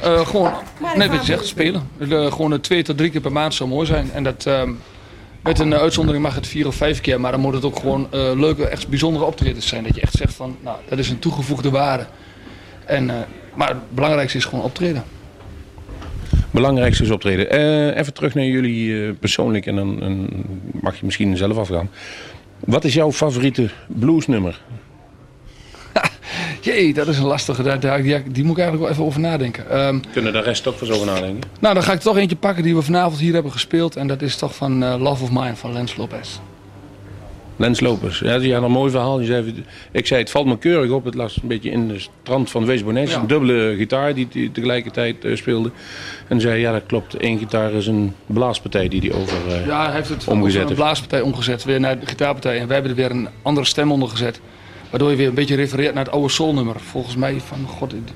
Eh, 0.00 0.26
gewoon, 0.26 0.52
net 0.96 1.10
wat 1.10 1.18
je 1.20 1.24
zegt, 1.26 1.46
spelen. 1.46 1.88
Eh, 1.98 2.32
gewoon 2.32 2.60
twee 2.60 2.82
tot 2.82 2.96
drie 2.96 3.10
keer 3.10 3.20
per 3.20 3.32
maand 3.32 3.54
zou 3.54 3.68
mooi 3.68 3.86
zijn. 3.86 4.10
En 4.12 4.22
dat, 4.24 4.46
ehm, 4.46 4.72
met 5.42 5.58
een 5.58 5.72
eh, 5.72 5.80
uitzondering 5.80 6.22
mag 6.22 6.34
het 6.34 6.46
vier 6.46 6.66
of 6.66 6.74
vijf 6.74 7.00
keer. 7.00 7.20
Maar 7.20 7.32
dan 7.32 7.40
moet 7.40 7.54
het 7.54 7.64
ook 7.64 7.78
gewoon 7.78 8.08
leuke, 8.12 8.66
echt 8.66 8.88
bijzondere 8.88 9.24
optredens 9.24 9.66
zijn. 9.66 9.84
Dat 9.84 9.94
je 9.94 10.00
echt 10.00 10.12
zegt 10.12 10.34
van, 10.34 10.56
nou, 10.60 10.76
dat 10.88 10.98
is 10.98 11.10
een 11.10 11.18
toegevoegde 11.18 11.70
waarde. 11.70 12.06
En, 12.84 13.10
maar 13.54 13.68
het 13.68 13.94
belangrijkste 13.94 14.38
is 14.38 14.44
gewoon 14.44 14.64
optreden. 14.64 15.04
Belangrijkste 16.50 17.02
is 17.02 17.10
optreden. 17.10 17.50
Even 17.94 18.14
terug 18.14 18.34
naar 18.34 18.44
jullie 18.44 19.12
persoonlijk 19.12 19.66
en 19.66 19.76
dan 19.76 20.02
en 20.02 20.28
mag 20.80 20.98
je 20.98 21.04
misschien 21.04 21.36
zelf 21.36 21.56
afgaan. 21.58 21.90
Wat 22.58 22.84
is 22.84 22.94
jouw 22.94 23.12
favoriete 23.12 23.70
bluesnummer? 23.86 24.60
Jee, 26.64 26.94
dat 26.94 27.08
is 27.08 27.18
een 27.18 27.24
lastige. 27.26 27.62
Daar, 27.62 27.80
daar- 27.80 28.02
die, 28.02 28.22
die 28.30 28.44
moet 28.44 28.56
ik 28.56 28.62
eigenlijk 28.62 28.78
wel 28.80 28.88
even 28.90 29.04
over 29.04 29.20
nadenken. 29.20 29.70
Ehm, 29.70 29.98
Kunnen 30.12 30.32
de 30.32 30.40
rest 30.40 30.66
ook 30.66 30.78
wel 30.80 30.90
over 30.90 31.06
nadenken? 31.06 31.50
nou, 31.60 31.74
dan 31.74 31.82
ga 31.82 31.92
ik 31.92 32.00
toch 32.00 32.16
eentje 32.16 32.36
pakken 32.36 32.62
die 32.62 32.74
we 32.74 32.82
vanavond 32.82 33.20
hier 33.20 33.32
hebben 33.34 33.52
gespeeld. 33.52 33.96
En 33.96 34.06
dat 34.06 34.22
is 34.22 34.36
toch 34.36 34.54
van 34.54 34.82
eh, 34.82 34.94
Love 34.98 35.22
of 35.22 35.30
Mine 35.30 35.56
van 35.56 35.72
Lens 35.72 35.96
Lopez. 35.96 36.28
Lens 37.56 37.80
Lopers. 37.80 38.18
Ja, 38.18 38.38
die 38.38 38.54
had 38.54 38.62
een 38.62 38.70
mooi 38.70 38.90
verhaal. 38.90 39.16
Die 39.16 39.26
zei, 39.26 39.64
ik 39.92 40.06
zei, 40.06 40.20
het 40.20 40.30
valt 40.30 40.46
me 40.46 40.58
keurig 40.58 40.90
op. 40.90 41.04
Het 41.04 41.14
las 41.14 41.38
een 41.42 41.48
beetje 41.48 41.70
in 41.70 41.88
de 41.88 42.04
trant 42.22 42.50
van 42.50 42.64
Wees 42.66 42.84
Bonnet. 42.84 43.10
Ja. 43.10 43.20
Een 43.20 43.26
dubbele 43.26 43.74
gitaar 43.78 44.14
die 44.14 44.28
hij 44.32 44.50
tegelijkertijd 44.52 45.24
eh, 45.24 45.36
speelde. 45.36 45.70
En 46.28 46.40
zei, 46.40 46.60
ja 46.60 46.72
dat 46.72 46.82
klopt. 46.86 47.14
Eén 47.22 47.38
gitaar 47.38 47.72
is 47.72 47.86
een 47.86 48.14
blaaspartij 48.26 48.88
die 48.88 49.00
hij 49.00 49.12
over... 49.20 49.36
eh, 49.48 49.66
Ja, 49.66 49.84
hij 49.84 49.94
heeft 49.94 50.08
het 50.08 50.28
Omgezet 50.28 50.68
een 50.70 50.74
blaaspartij 50.76 51.20
omgezet, 51.20 51.64
weer 51.64 51.80
naar 51.80 51.98
de 52.00 52.06
gitaarpartij. 52.06 52.58
En 52.60 52.66
wij 52.66 52.74
hebben 52.76 52.90
er 52.90 52.96
weer 53.08 53.10
een 53.10 53.28
andere 53.42 53.66
stem 53.66 53.92
onder 53.92 54.08
gezet. 54.08 54.40
Waardoor 54.94 55.12
je 55.12 55.18
weer 55.18 55.28
een 55.28 55.34
beetje 55.34 55.56
refereert 55.56 55.94
naar 55.94 56.04
het 56.04 56.12
oude 56.12 56.28
soulnummer. 56.28 56.80
Volgens 56.80 57.16
mij 57.16 57.40
van, 57.40 57.66
god, 57.66 57.92
het, 57.92 58.12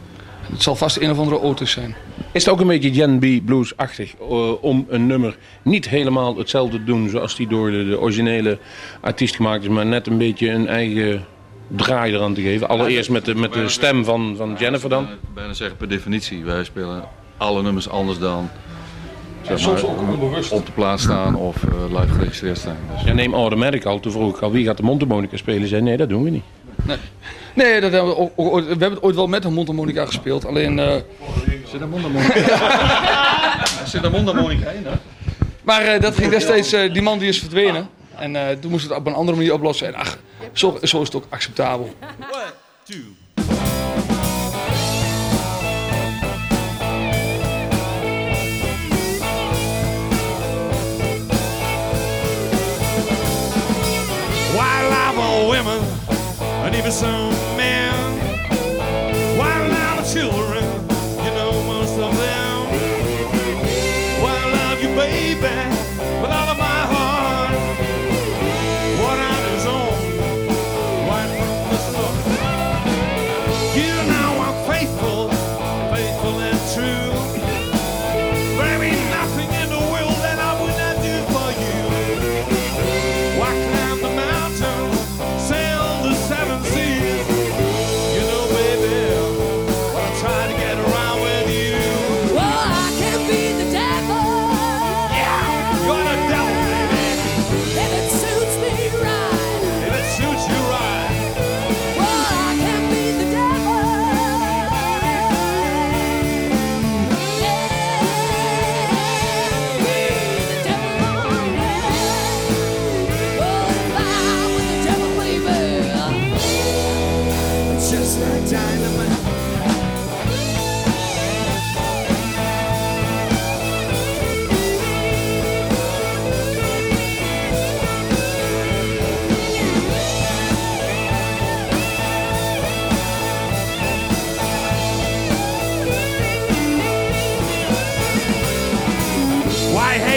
het 0.53 0.62
zal 0.62 0.77
vast 0.77 0.97
een 0.97 1.11
of 1.11 1.19
andere 1.19 1.41
Otis 1.41 1.71
zijn. 1.71 1.97
Is 2.33 2.45
het 2.45 2.55
ook 2.55 2.61
een 2.61 2.67
beetje 2.67 2.93
Gen 2.93 3.19
B 3.19 3.47
blues-achtig 3.47 4.14
eh, 4.21 4.62
om 4.62 4.87
een 4.88 5.07
nummer 5.07 5.37
niet 5.62 5.88
helemaal 5.88 6.37
hetzelfde 6.37 6.79
te 6.79 6.85
doen 6.85 7.09
zoals 7.09 7.37
die 7.37 7.49
door 7.49 7.71
de, 7.71 7.88
de 7.88 8.01
originele 8.01 8.59
artiest 9.01 9.37
gemaakt 9.37 9.62
is, 9.62 9.69
maar 9.69 9.87
net 9.87 10.07
een 10.07 10.19
beetje 10.19 10.51
een 10.51 10.69
eigen 10.69 11.25
draai 11.69 12.14
eraan 12.14 12.35
te 12.35 12.43
geven? 12.43 12.69
Allereerst 12.69 13.11
met 13.11 13.25
de, 13.25 13.35
met 13.35 13.53
de 13.53 13.69
stem 13.69 14.05
van, 14.05 14.35
van 14.37 14.57
Jennifer 14.59 14.88
dan. 14.88 15.05
Bijna, 15.05 15.21
bijna 15.35 15.53
zeggen 15.53 15.77
per 15.77 15.88
definitie. 15.88 16.45
Wij 16.45 16.64
spelen 16.64 17.05
alle 17.37 17.62
nummers 17.62 17.88
anders 17.88 18.19
dan 18.19 18.51
zeg 19.43 19.59
soms 19.59 19.83
maar, 19.83 19.91
ook 19.91 20.01
onbewust. 20.01 20.53
op 20.53 20.67
de 20.67 20.73
plaats 20.73 21.03
staan 21.03 21.35
of 21.35 21.64
eh, 21.64 21.99
live 22.01 22.12
geregistreerd 22.12 22.59
staan. 22.59 22.77
Dus, 22.95 23.05
Ja, 23.05 23.12
neem 23.12 23.35
Automatic 23.35 23.85
al. 23.85 24.01
Toen 24.01 24.12
vroeg 24.12 24.37
ik 24.37 24.43
al 24.43 24.51
wie 24.51 24.64
gaat 24.64 24.77
de 24.77 24.83
mondharmonica 24.83 25.37
spelen. 25.37 25.69
Zei 25.69 25.83
nee, 25.83 25.97
dat 25.97 26.09
doen 26.09 26.23
we 26.23 26.31
niet. 26.31 26.45
Nee, 27.55 27.81
dat 27.81 27.92
hebben 27.92 28.16
we, 28.16 28.31
we 28.37 28.68
hebben 28.68 28.90
het 28.90 29.03
ooit 29.03 29.14
wel 29.14 29.27
met 29.27 29.44
een 29.44 29.53
mondharmonica 29.53 30.07
gespeeld. 30.07 30.46
Alleen, 30.46 30.79
eh, 30.79 30.94
Zit 31.70 31.81
een 31.81 31.88
mondharmonica? 31.88 33.66
Zit 33.85 34.05
een 34.05 34.11
mondharmonica 34.11 34.70
in, 34.70 34.85
hè? 34.85 34.90
maar 35.62 35.83
eh, 35.83 36.01
dat 36.01 36.16
ging 36.16 36.31
destijds, 36.31 36.72
eh, 36.72 36.92
die 36.92 37.03
man 37.03 37.18
die 37.18 37.29
is 37.29 37.38
verdwenen. 37.38 37.88
En 38.16 38.37
eh, 38.37 38.57
toen 38.57 38.70
moest 38.70 38.88
het 38.88 38.96
op 38.96 39.07
een 39.07 39.14
andere 39.14 39.37
manier 39.37 39.53
oplossen. 39.53 39.87
En 39.87 39.94
ach, 39.94 40.18
zo, 40.53 40.79
zo 40.83 41.01
is 41.01 41.07
het 41.07 41.16
ook 41.16 41.27
acceptabel. 41.29 41.94
Love 54.90 55.20
all 55.20 55.44
women 55.44 55.98
and 56.68 56.76
even 56.76 56.92
some 56.92 57.48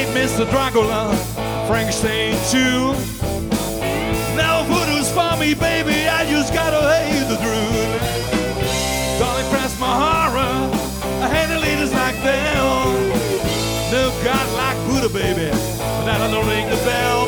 Mr. 0.09 0.49
Dracula, 0.49 1.15
Frankenstein 1.67 2.33
too? 2.49 2.93
Now 4.35 4.63
voodoo's 4.63 5.11
for 5.11 5.37
me, 5.37 5.53
baby, 5.53 6.07
I 6.07 6.25
just 6.29 6.53
gotta 6.53 6.81
hate 6.93 7.27
the 7.27 7.37
truth. 7.37 9.19
Dolly 9.19 9.43
press 9.49 9.79
my 9.79 9.93
horror, 10.03 10.71
I 11.23 11.29
hate 11.33 11.53
the 11.53 11.59
leaders 11.59 11.93
like 11.93 12.15
them. 12.23 13.09
No 13.91 14.09
God 14.23 14.47
like 14.55 14.77
Buddha, 14.87 15.09
baby, 15.13 15.49
but 15.51 16.05
that 16.05 16.17
don't 16.31 16.47
ring 16.47 16.69
the 16.69 16.77
bell, 16.85 17.20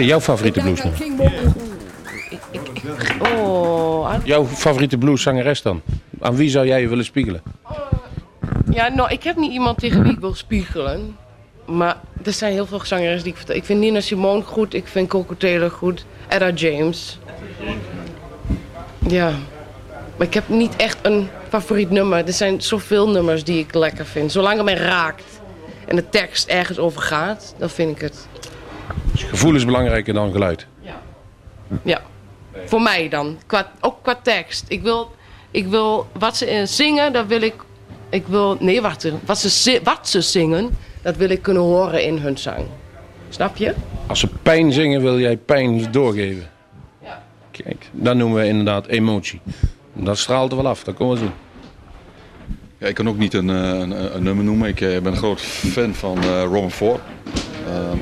Jouw 0.00 0.20
favoriete 0.20 0.60
bluesnummer? 0.60 1.00
Oh, 3.36 4.08
aan- 4.10 4.20
Jouw 4.24 4.44
favoriete 4.46 4.98
blueszangeres 4.98 5.62
dan? 5.62 5.80
Aan 6.20 6.36
wie 6.36 6.50
zou 6.50 6.66
jij 6.66 6.80
je 6.80 6.88
willen 6.88 7.04
spiegelen? 7.04 7.42
ja, 8.70 8.88
nou, 8.88 9.10
ik 9.10 9.22
heb 9.22 9.36
niet 9.36 9.52
iemand 9.52 9.78
tegen 9.78 10.02
wie 10.02 10.12
ik 10.12 10.18
wil 10.18 10.34
spiegelen. 10.34 11.16
Maar 11.66 11.96
er 12.24 12.32
zijn 12.32 12.52
heel 12.52 12.66
veel 12.66 12.80
zangeres 12.84 13.22
die 13.22 13.30
ik 13.30 13.36
vertel. 13.36 13.54
Ik 13.56 13.64
vind 13.64 13.80
Nina 13.80 14.00
Simone 14.00 14.42
goed, 14.42 14.74
ik 14.74 14.86
vind 14.86 15.08
Coco 15.08 15.34
Taylor 15.36 15.70
goed. 15.70 16.04
Etta 16.28 16.50
James. 16.50 17.18
Ja. 19.08 19.32
Maar 20.16 20.26
ik 20.26 20.34
heb 20.34 20.48
niet 20.48 20.76
echt 20.76 20.98
een 21.02 21.28
favoriet 21.48 21.90
nummer. 21.90 22.26
Er 22.26 22.32
zijn 22.32 22.62
zoveel 22.62 23.08
nummers 23.08 23.44
die 23.44 23.58
ik 23.58 23.74
lekker 23.74 24.06
vind. 24.06 24.32
Zolang 24.32 24.56
het 24.56 24.64
mij 24.64 24.74
raakt 24.74 25.24
en 25.86 25.96
de 25.96 26.08
tekst 26.08 26.48
ergens 26.48 26.78
over 26.78 27.02
gaat, 27.02 27.54
dan 27.58 27.70
vind 27.70 27.96
ik 27.96 28.00
het. 28.02 28.26
Dus 29.12 29.22
gevoel 29.22 29.54
is 29.54 29.64
belangrijker 29.64 30.14
dan 30.14 30.32
geluid. 30.32 30.66
Ja. 31.82 32.00
Voor 32.64 32.82
mij 32.82 33.08
dan. 33.08 33.38
Qua, 33.46 33.70
ook 33.80 33.96
qua 34.02 34.18
tekst. 34.22 34.64
Ik 34.68 34.82
wil, 34.82 35.10
ik 35.50 35.66
wil 35.66 36.06
wat 36.18 36.36
ze 36.36 36.62
zingen, 36.66 37.12
dat 37.12 37.26
wil 37.26 37.42
ik. 37.42 37.54
Ik 38.08 38.26
wil. 38.26 38.56
Nee, 38.60 38.82
wacht. 38.82 39.10
Wat 39.24 39.38
ze, 39.38 39.80
wat 39.84 40.08
ze 40.08 40.20
zingen, 40.20 40.76
dat 41.02 41.16
wil 41.16 41.30
ik 41.30 41.42
kunnen 41.42 41.62
horen 41.62 42.04
in 42.04 42.18
hun 42.18 42.38
zang. 42.38 42.64
Snap 43.28 43.56
je? 43.56 43.74
Als 44.06 44.20
ze 44.20 44.28
pijn 44.42 44.72
zingen, 44.72 45.02
wil 45.02 45.18
jij 45.18 45.36
pijn 45.36 45.92
doorgeven. 45.92 46.50
Kijk, 47.50 47.88
dat 47.92 48.16
noemen 48.16 48.40
we 48.40 48.46
inderdaad 48.48 48.86
emotie. 48.86 49.40
Dat 49.92 50.18
straalt 50.18 50.50
er 50.50 50.56
wel 50.56 50.68
af, 50.68 50.84
dat 50.84 50.94
komen 50.94 51.14
we 51.14 51.20
zien. 51.20 51.32
Ja, 52.78 52.86
ik 52.86 52.94
kan 52.94 53.08
ook 53.08 53.18
niet 53.18 53.34
een, 53.34 53.50
eh, 53.50 53.78
een, 53.78 54.14
een 54.14 54.22
nummer 54.22 54.44
noemen. 54.44 54.68
Ik 54.68 54.80
eh, 54.80 54.88
ben 54.88 55.12
een 55.12 55.16
groot 55.16 55.40
fan 55.40 55.94
van 55.94 56.22
eh 56.22 56.42
Robin 56.42 56.70
Ford. 56.70 57.00
Ehm, 57.66 57.98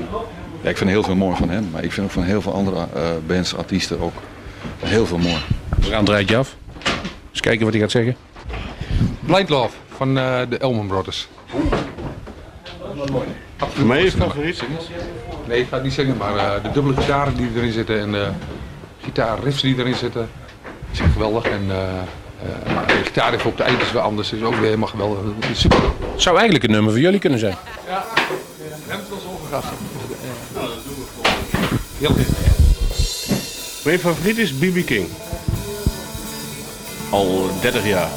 ja, 0.61 0.69
ik 0.69 0.77
vind 0.77 0.89
heel 0.89 1.03
veel 1.03 1.15
mooi 1.15 1.35
van 1.35 1.49
hem. 1.49 1.69
Maar 1.71 1.83
ik 1.83 1.91
vind 1.91 2.05
ook 2.05 2.11
van 2.11 2.23
heel 2.23 2.41
veel 2.41 2.53
andere 2.53 2.87
eh, 2.93 3.09
bands, 3.27 3.55
artiesten 3.55 3.99
ook 3.99 4.13
heel 4.79 5.05
veel 5.05 5.17
mooi. 5.17 5.37
We 5.79 5.85
gaan 5.85 5.99
het 5.99 6.09
rijtje 6.09 6.37
af. 6.37 6.55
Eens 7.31 7.39
kijken 7.39 7.63
wat 7.63 7.73
hij 7.73 7.81
gaat 7.81 7.91
zeggen. 7.91 8.15
Blind 9.19 9.49
Love 9.49 9.75
van 9.95 10.17
eh, 10.17 10.39
de 10.49 10.57
Elman 10.57 10.87
Brothers. 10.87 11.27
Voor 13.57 13.85
mij 13.85 14.03
is 14.03 14.13
favoriet. 14.13 14.63
Nee, 15.47 15.59
ik 15.59 15.67
ga 15.69 15.75
het 15.75 15.83
niet 15.83 15.93
zingen, 15.93 16.17
maar 16.17 16.35
eh, 16.37 16.63
de 16.63 16.71
dubbele 16.71 16.95
gitaren 16.95 17.35
die 17.35 17.49
erin 17.55 17.71
zitten 17.71 17.99
en 17.99 18.11
de 18.11 18.29
gitaarriffs 19.03 19.61
die 19.61 19.77
erin 19.77 19.95
zitten, 19.95 20.29
zijn 20.91 21.11
geweldig. 21.11 21.43
En 21.43 21.65
eh, 21.69 21.97
eh, 22.77 22.87
de 22.87 23.03
gitaarriff 23.03 23.45
op 23.45 23.57
de 23.57 23.63
eind 23.63 23.81
is 23.81 23.91
weer 23.91 24.01
anders, 24.01 24.33
is 24.33 24.41
ook 24.41 24.55
weer 24.55 24.63
helemaal 24.63 24.87
geweldig. 24.87 25.17
Het 25.39 25.49
is 25.49 25.59
Super. 25.59 25.79
Het 26.11 26.21
zou 26.21 26.35
eigenlijk 26.35 26.65
een 26.65 26.71
nummer 26.71 26.91
voor 26.91 27.01
jullie 27.01 27.19
kunnen 27.19 27.39
zijn. 27.39 27.55
Heel 32.01 32.09
goed. 32.09 32.27
Mijn 33.83 33.99
favoriet 33.99 34.37
is 34.37 34.53
B.B. 34.53 34.85
King. 34.85 35.07
Al 37.09 37.49
30 37.61 37.87
jaar. 37.87 38.09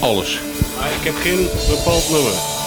Alles. 0.00 0.40
Maar 0.78 0.90
ik 0.92 1.04
heb 1.04 1.14
geen 1.14 1.48
bepaald 1.68 2.10
nummer. 2.10 2.57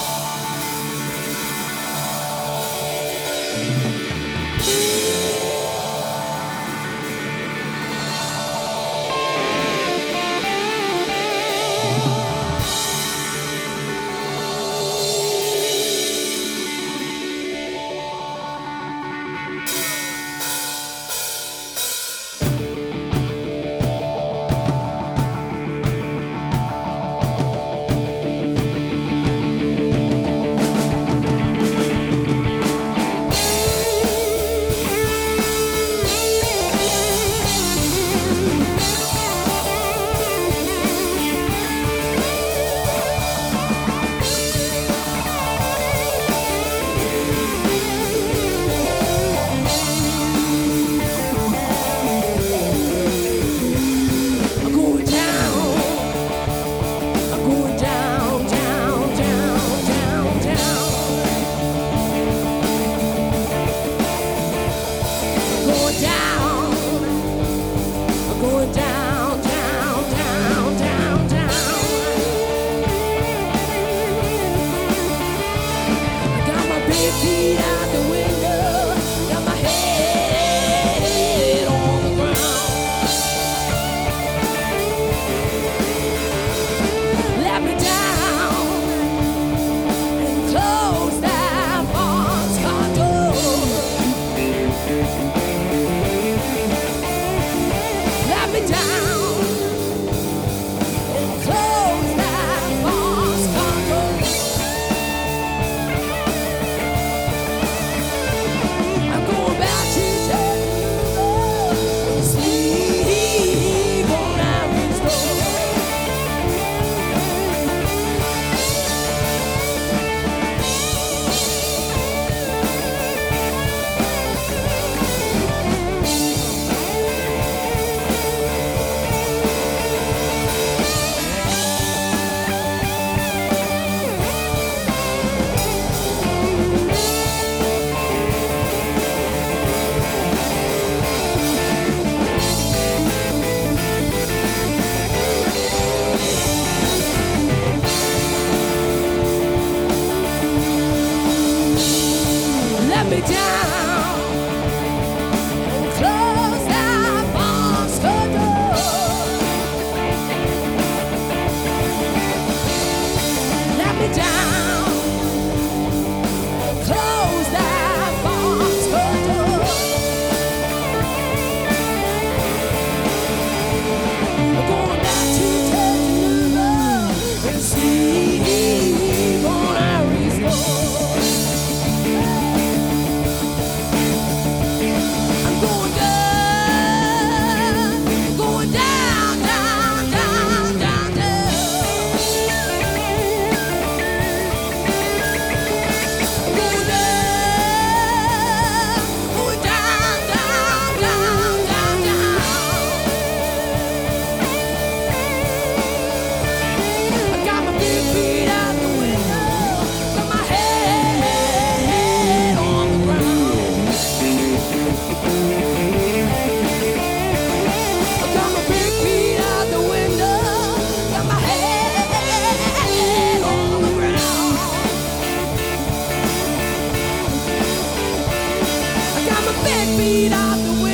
can't 229.72 229.97
beat 229.97 230.34
out 230.34 230.57
the 230.57 230.84
wind. 230.84 230.91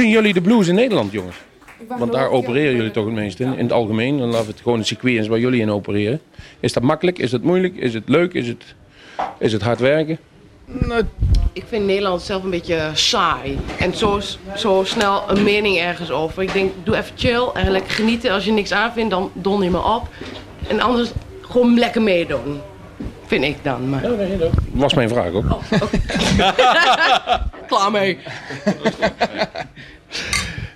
Zien 0.00 0.10
jullie 0.10 0.32
de 0.32 0.40
blues 0.40 0.68
in 0.68 0.74
Nederland, 0.74 1.12
jongens? 1.12 1.36
Want 1.98 2.12
daar 2.12 2.30
opereren 2.30 2.76
jullie 2.76 2.90
toch 2.90 3.04
het 3.04 3.14
meest 3.14 3.40
in, 3.40 3.52
in 3.52 3.64
het 3.64 3.72
algemeen. 3.72 4.18
Dan 4.18 4.28
laten 4.28 4.46
we 4.46 4.52
het 4.52 4.60
gewoon 4.60 4.78
een 4.78 4.84
circuit 4.84 5.16
is 5.16 5.28
waar 5.28 5.38
jullie 5.38 5.60
in 5.60 5.70
opereren. 5.70 6.20
Is 6.60 6.72
dat 6.72 6.82
makkelijk? 6.82 7.18
Is 7.18 7.32
het 7.32 7.42
moeilijk? 7.42 7.76
Is 7.76 7.94
het 7.94 8.08
leuk? 8.08 8.32
Is 8.32 8.48
het, 8.48 8.74
is 9.38 9.52
het 9.52 9.62
hard 9.62 9.80
werken? 9.80 10.18
Nou, 10.64 11.04
Ik 11.52 11.64
vind 11.68 11.86
Nederland 11.86 12.22
zelf 12.22 12.44
een 12.44 12.50
beetje 12.50 12.90
saai. 12.94 13.58
En 13.78 13.94
zo, 13.94 14.20
zo 14.56 14.82
snel 14.84 15.22
een 15.28 15.42
mening 15.42 15.78
ergens 15.78 16.10
over. 16.10 16.42
Ik 16.42 16.52
denk, 16.52 16.72
doe 16.84 16.96
even 16.96 17.12
chill 17.16 17.48
en 17.54 17.70
lekker 17.70 17.90
genieten. 17.92 18.32
Als 18.32 18.44
je 18.44 18.52
niks 18.52 18.72
aanvindt, 18.72 19.10
dan 19.10 19.30
don 19.34 19.62
je 19.62 19.70
me 19.70 19.84
op. 19.84 20.08
En 20.68 20.80
anders 20.80 21.10
gewoon 21.40 21.78
lekker 21.78 22.02
meedoen. 22.02 22.60
Vind 23.30 23.44
ik 23.44 23.56
dan. 23.62 23.88
Maar... 23.88 24.02
Was 24.72 24.94
mijn 24.94 25.08
vraag 25.08 25.32
ook. 25.32 25.44
Klaar 27.68 27.90
mee. 27.90 28.18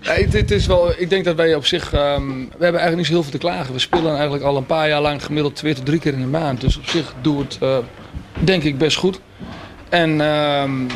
Ja, 0.01 0.13
het, 0.13 0.33
het 0.33 0.51
is 0.51 0.67
wel, 0.67 0.93
ik 0.97 1.11
denk 1.11 1.25
dat 1.25 1.37
wij 1.37 1.55
op 1.55 1.67
zich, 1.67 1.93
ehm, 1.93 2.29
we 2.29 2.65
hebben 2.65 2.81
eigenlijk 2.81 2.97
niet 2.97 3.07
zo 3.07 3.13
heel 3.13 3.23
veel 3.23 3.33
te 3.33 3.39
klagen. 3.39 3.73
We 3.73 3.79
spelen 3.79 4.13
eigenlijk 4.13 4.45
al 4.45 4.57
een 4.57 4.67
paar 4.67 4.89
jaar 4.89 5.01
lang 5.01 5.25
gemiddeld 5.25 5.57
twee 5.57 5.75
tot 5.75 5.87
drie 5.87 5.99
keer 5.99 6.13
in 6.13 6.21
de 6.21 6.27
maand. 6.27 6.61
Dus 6.61 6.77
op 6.77 6.87
zich 6.87 7.15
doen 7.21 7.37
we 7.37 7.43
het, 7.43 7.59
eh, 7.61 7.79
denk 8.45 8.63
ik, 8.63 8.79
best 8.79 8.97
goed. 8.97 9.21
En 9.89 10.21
ehm, 10.21 10.87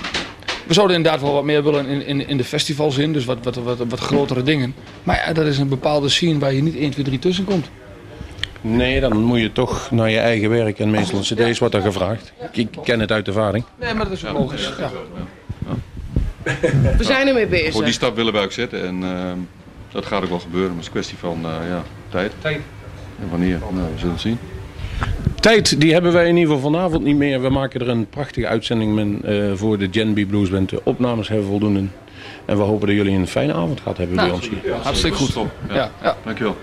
we 0.67 0.75
zouden 0.75 0.97
inderdaad 0.97 1.21
wel 1.21 1.33
wat 1.33 1.45
meer 1.45 1.63
willen 1.63 1.87
in, 1.87 2.07
in, 2.07 2.29
in 2.29 2.37
de 2.37 2.45
festivals 2.45 2.99
in, 2.99 3.13
dus 3.13 3.25
wat, 3.25 3.39
wat, 3.43 3.57
wat, 3.57 3.79
wat 3.89 4.01
grotere 4.01 4.43
dingen. 4.43 4.75
Maar 5.03 5.25
ja, 5.27 5.33
dat 5.33 5.47
is 5.47 5.59
een 5.59 5.69
bepaalde 5.69 6.09
scene 6.09 6.39
waar 6.39 6.53
je 6.53 6.63
niet 6.63 6.77
1, 6.77 6.91
2, 6.91 7.05
3 7.05 7.19
tussen 7.19 7.45
komt. 7.45 7.67
Nee, 8.61 9.01
dan 9.01 9.23
moet 9.23 9.41
je 9.41 9.53
toch 9.53 9.91
naar 9.91 10.11
je 10.11 10.19
eigen 10.19 10.51
werk. 10.51 10.79
En 10.79 10.91
meestal 10.91 11.19
een 11.19 11.25
cd's 11.25 11.59
wordt 11.59 11.75
er 11.75 11.81
gevraagd. 11.81 12.33
Ik 12.53 12.69
ken 12.85 13.01
het 13.01 13.13
uit 13.13 13.27
ervaring. 13.27 13.65
Nee, 13.81 13.95
maar 13.95 14.05
dat 14.05 14.13
is 14.13 14.27
ook 14.27 14.39
logisch. 14.39 14.73
Ja. 14.79 14.91
We 16.97 17.05
zijn 17.05 17.29
ermee 17.29 17.47
bezig. 17.47 17.73
Voor 17.73 17.85
die 17.85 17.93
stap 17.93 18.17
willen 18.17 18.33
wij 18.33 18.43
ook 18.43 18.53
zetten 18.53 18.87
en 18.87 19.03
ehm, 19.03 19.39
dat 19.93 20.07
gaat 20.07 20.23
ook 20.23 20.29
wel 20.29 20.39
gebeuren. 20.39 20.69
Maar 20.69 20.77
het 20.77 20.81
is 20.81 20.87
een 20.87 20.93
kwestie 20.93 21.19
van 21.19 21.45
eh, 21.45 21.69
ja, 21.69 21.83
tijd. 22.09 22.33
Tijd. 22.39 22.61
En 23.21 23.31
wanneer? 23.31 23.59
Nou, 23.59 23.75
we 23.75 23.99
zullen 23.99 24.13
het 24.13 24.21
zien. 24.21 24.39
Tijd, 25.41 25.81
die 25.81 25.93
hebben 25.93 26.13
wij 26.13 26.29
in 26.29 26.37
ieder 26.37 26.55
geval 26.55 26.71
vanavond 26.71 27.05
niet 27.05 27.17
meer. 27.17 27.41
We 27.43 27.49
maken 27.49 27.81
er 27.81 27.89
een 27.89 28.09
prachtige 28.09 28.47
uitzending 28.47 29.25
eh, 29.25 29.53
voor 29.55 29.79
de 29.79 29.89
Gen 29.91 30.13
B 30.13 30.29
Blues 30.29 30.51
Band. 30.51 30.69
De 30.69 30.81
opnames 30.85 31.29
hebben 31.29 31.47
voldoende. 31.47 31.85
En 32.45 32.57
we 32.57 32.63
hopen 32.63 32.87
dat 32.87 32.97
jullie 32.97 33.17
een 33.17 33.27
fijne 33.27 33.53
avond 33.53 33.81
gehad 33.81 33.97
hebben 33.97 34.17
bij 34.17 34.31
ons 34.31 34.49
hier. 34.49 34.75
Hartstikke 34.83 35.17
goed. 35.17 35.33
Top. 35.33 35.51
Ja. 35.69 35.75
Ja, 35.75 35.91
ja. 36.03 36.17
Dankjewel. 36.25 36.57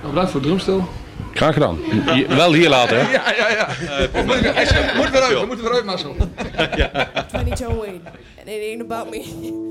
Nou, 0.00 0.08
bedankt 0.08 0.30
voor 0.30 0.40
het 0.40 0.48
drumstel. 0.48 0.88
Graag 1.34 1.52
gedaan. 1.52 1.78
Je, 2.14 2.26
wel 2.28 2.52
hier 2.52 2.68
laten. 2.68 2.98
Ja, 3.10 3.32
ja, 3.36 3.48
ja. 3.50 3.68
Uh, 3.82 4.24
moet, 4.24 4.34
eh, 4.34 4.68
we 4.68 4.92
moeten 4.96 5.14
eruit, 5.14 5.40
we 5.40 5.46
moeten 5.46 5.66
eruit, 5.66 5.84
Marcel. 5.84 6.16
ja. 6.76 7.08
Funny 7.32 7.52
John 7.52 7.76
Wayne, 7.78 8.00
and 8.38 8.48
it 8.48 8.62
ain't 8.62 8.80
about 8.80 9.10
me. 9.10 9.68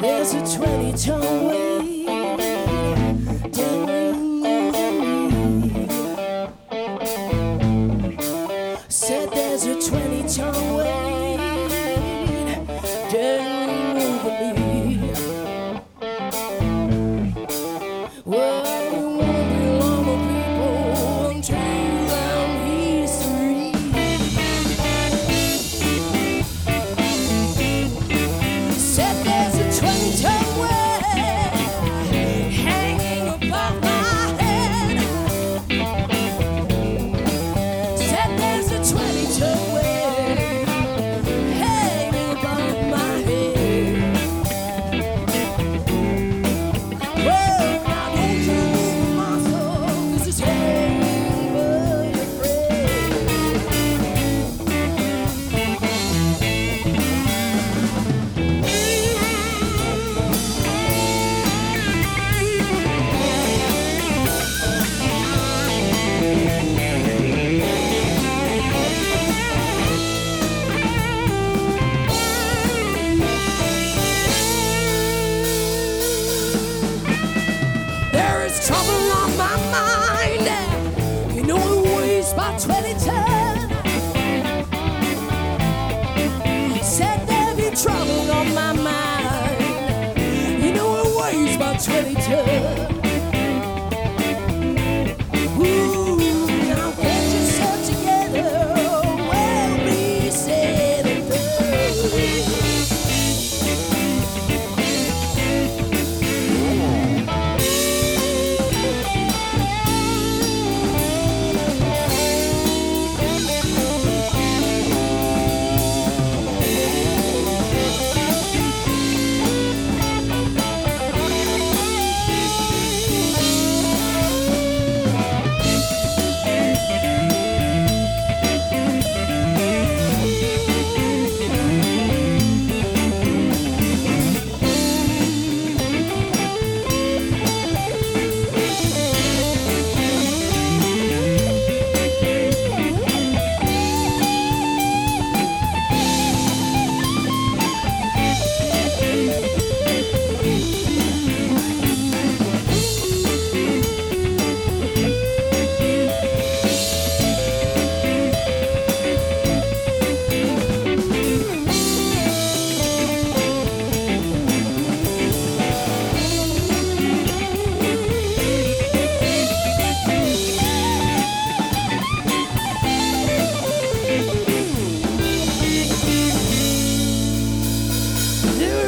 There's 0.00 0.34
a 0.34 0.56
20 0.56 0.92
ton 0.92 1.49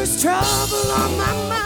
There's 0.02 0.20
trouble 0.20 0.90
on 0.90 1.16
my 1.16 1.32
mind. 1.48 1.61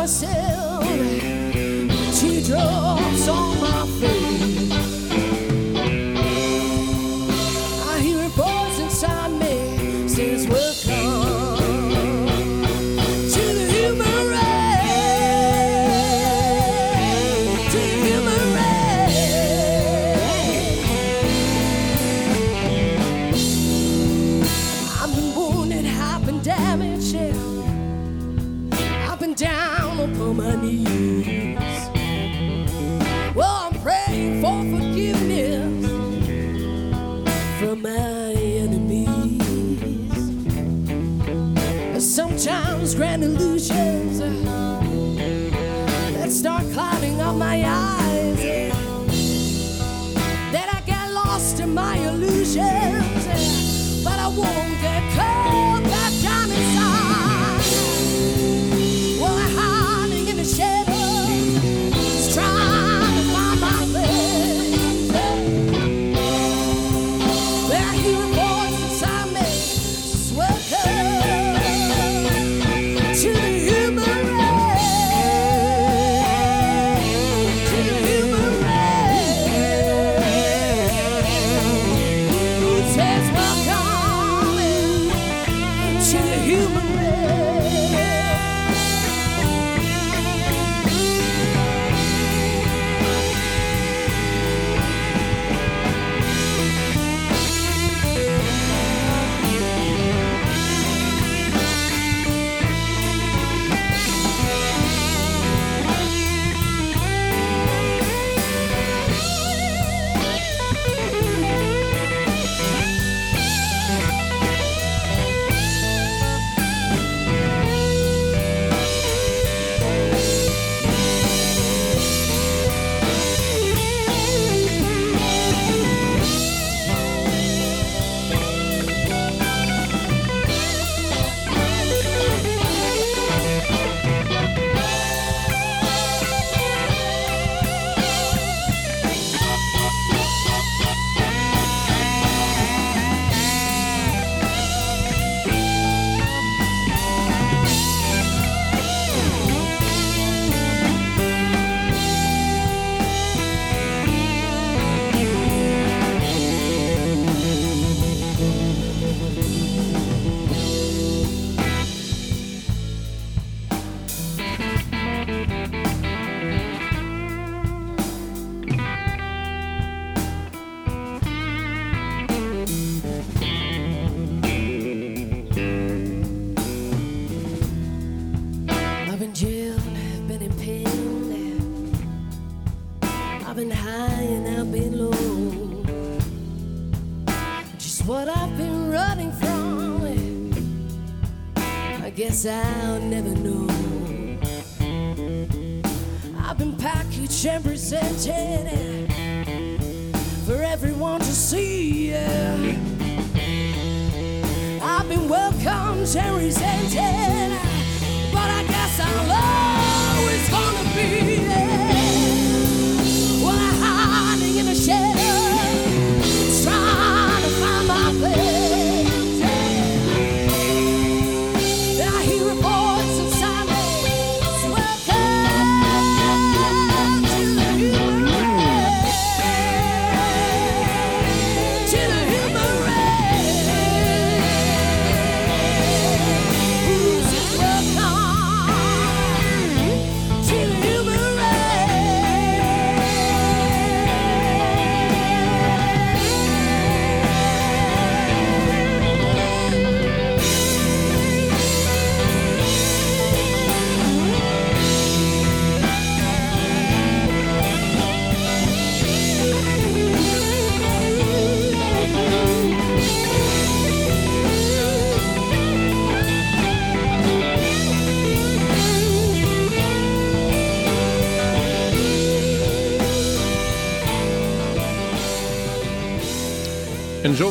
Myself. 0.00 0.82
Teardrops 2.14 3.28
on 3.28 3.49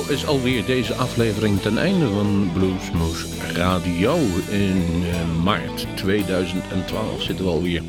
is 0.09 0.25
alweer 0.25 0.65
deze 0.65 0.93
aflevering 0.93 1.61
ten 1.61 1.77
einde 1.77 2.07
van 2.07 2.49
Bluesmoose 2.53 3.25
Radio. 3.53 4.15
In 4.49 5.03
eh, 5.11 5.43
maart 5.43 5.87
2012 5.95 7.21
zitten 7.21 7.45
we 7.45 7.51
alweer. 7.51 7.81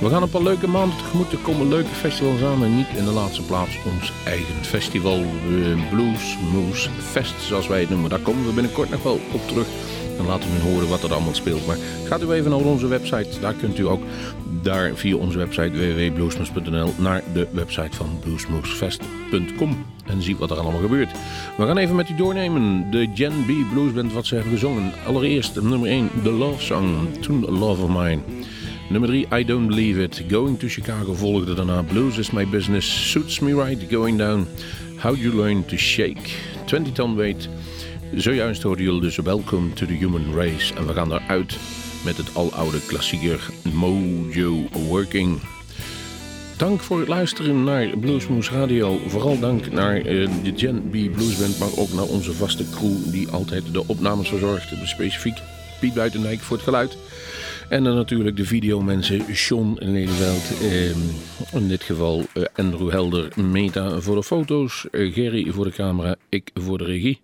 We 0.00 0.08
gaan 0.08 0.22
een 0.22 0.30
paar 0.30 0.42
leuke 0.42 0.68
maanden 0.68 0.96
tegemoet. 0.96 1.32
Er 1.32 1.38
komen 1.38 1.68
leuke 1.68 1.94
festivals 1.94 2.42
aan. 2.42 2.64
En 2.64 2.76
niet 2.76 2.96
in 2.96 3.04
de 3.04 3.10
laatste 3.10 3.42
plaats 3.42 3.78
ons 3.92 4.12
eigen 4.24 4.64
festival. 4.64 5.24
Bluesmoose 5.90 6.90
Fest, 7.10 7.34
zoals 7.40 7.66
wij 7.66 7.80
het 7.80 7.90
noemen. 7.90 8.10
Daar 8.10 8.18
komen 8.18 8.46
we 8.46 8.52
binnenkort 8.52 8.90
nog 8.90 9.02
wel 9.02 9.20
op 9.32 9.48
terug. 9.48 9.66
En 10.18 10.26
laten 10.26 10.50
we 10.50 10.70
horen 10.70 10.88
wat 10.88 11.02
er 11.02 11.12
allemaal 11.12 11.34
speelt. 11.34 11.66
Maar 11.66 11.78
gaat 12.04 12.22
u 12.22 12.30
even 12.30 12.50
naar 12.50 12.60
onze 12.60 12.86
website. 12.86 13.40
Daar 13.40 13.54
kunt 13.54 13.78
u 13.78 13.86
ook 13.86 14.02
daar 14.62 14.94
via 14.94 15.16
onze 15.16 15.38
website 15.38 15.70
www.bluesmoose.nl 15.70 16.92
naar 16.98 17.22
de 17.32 17.48
website 17.52 17.96
van 17.96 18.18
bluesmoosefest.com. 18.20 19.97
En 20.08 20.22
zie 20.22 20.36
wat 20.36 20.50
er 20.50 20.58
allemaal 20.58 20.80
gebeurt. 20.80 21.10
We 21.56 21.66
gaan 21.66 21.76
even 21.76 21.96
met 21.96 22.08
u 22.08 22.14
doornemen. 22.14 22.90
De 22.90 23.08
Gen 23.14 23.44
B 23.46 23.72
Blues 23.72 23.92
Band, 23.92 24.12
wat 24.12 24.26
ze 24.26 24.34
hebben 24.34 24.52
gezongen. 24.52 24.92
Allereerst 25.06 25.60
nummer 25.60 25.88
1, 25.88 26.10
The 26.22 26.30
Love 26.32 26.62
Song, 26.62 26.86
toen 27.20 27.40
Love 27.40 27.82
of 27.82 27.88
Mine. 27.88 28.18
Nummer 28.88 29.08
3, 29.08 29.26
I 29.32 29.44
Don't 29.44 29.66
Believe 29.66 30.02
It. 30.02 30.24
Going 30.30 30.58
to 30.58 30.68
Chicago 30.68 31.14
volgde 31.14 31.54
daarna. 31.54 31.82
Blues 31.82 32.18
is 32.18 32.30
My 32.30 32.48
Business. 32.48 33.10
Suits 33.10 33.38
Me 33.40 33.64
Right, 33.64 33.92
Going 33.92 34.18
Down. 34.18 34.46
How 34.96 35.16
You 35.16 35.36
Learn 35.36 35.64
to 35.64 35.76
Shake. 35.76 36.30
20 36.64 36.92
Ton 36.92 37.16
Weight. 37.16 37.48
Zojuist 38.14 38.62
hoorde 38.62 38.82
jullie 38.82 39.00
dus 39.00 39.16
Welcome 39.16 39.72
to 39.72 39.86
the 39.86 39.92
Human 39.92 40.34
Race. 40.34 40.74
En 40.74 40.86
we 40.86 40.92
gaan 40.92 41.08
daaruit 41.08 41.58
met 42.04 42.16
het 42.16 42.34
aloude 42.34 42.80
klassieker 42.86 43.50
Mojo 43.72 44.68
Working. 44.88 45.40
Dank 46.58 46.80
voor 46.80 46.98
het 46.98 47.08
luisteren 47.08 47.64
naar 47.64 47.98
Bluesmoose 47.98 48.50
Radio. 48.50 48.98
Vooral 49.06 49.38
dank 49.38 49.70
naar 49.70 49.96
eh, 49.96 50.04
de 50.42 50.52
Gen 50.56 50.88
B 50.88 50.90
Blues 50.90 51.38
Band, 51.38 51.58
maar 51.58 51.68
ook 51.76 51.92
naar 51.92 52.04
onze 52.04 52.32
vaste 52.32 52.70
crew 52.70 53.12
die 53.12 53.28
altijd 53.28 53.72
de 53.72 53.86
opnames 53.86 54.28
verzorgt. 54.28 54.72
Specifiek 54.84 55.38
Piet 55.80 55.94
Buitendijk 55.94 56.40
voor 56.40 56.56
het 56.56 56.64
geluid. 56.64 56.96
En 57.68 57.84
dan 57.84 57.94
natuurlijk 57.94 58.36
de 58.36 58.44
videomensen 58.44 59.36
Sean 59.36 59.76
Nederveld, 59.80 60.60
eh, 60.60 61.60
in 61.60 61.68
dit 61.68 61.82
geval 61.82 62.24
eh, 62.34 62.42
Andrew 62.54 62.90
Helder, 62.90 63.32
Meta 63.42 64.00
voor 64.00 64.14
de 64.14 64.22
foto's, 64.22 64.86
Gerry 64.90 65.50
voor 65.50 65.64
de 65.64 65.72
camera, 65.72 66.16
ik 66.28 66.50
voor 66.54 66.78
de 66.78 66.84
regie. 66.84 67.20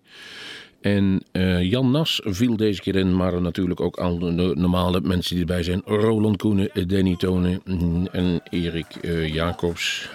En 0.85 1.21
eh, 1.31 1.63
Jan 1.63 1.91
Nas 1.91 2.21
viel 2.23 2.57
deze 2.57 2.81
keer 2.81 2.95
in, 2.95 3.15
maar 3.15 3.41
natuurlijk 3.41 3.79
ook 3.79 3.97
al 3.97 4.19
de 4.19 4.53
normale 4.55 5.01
mensen 5.01 5.35
die 5.35 5.45
erbij 5.45 5.63
zijn. 5.63 5.81
Roland 5.85 6.37
Koenen, 6.37 6.87
Danny 6.87 7.15
Tonen 7.15 7.61
mm, 7.65 8.07
en 8.11 8.41
Erik 8.49 8.95
eh, 8.95 9.33
Jacobs. 9.33 10.09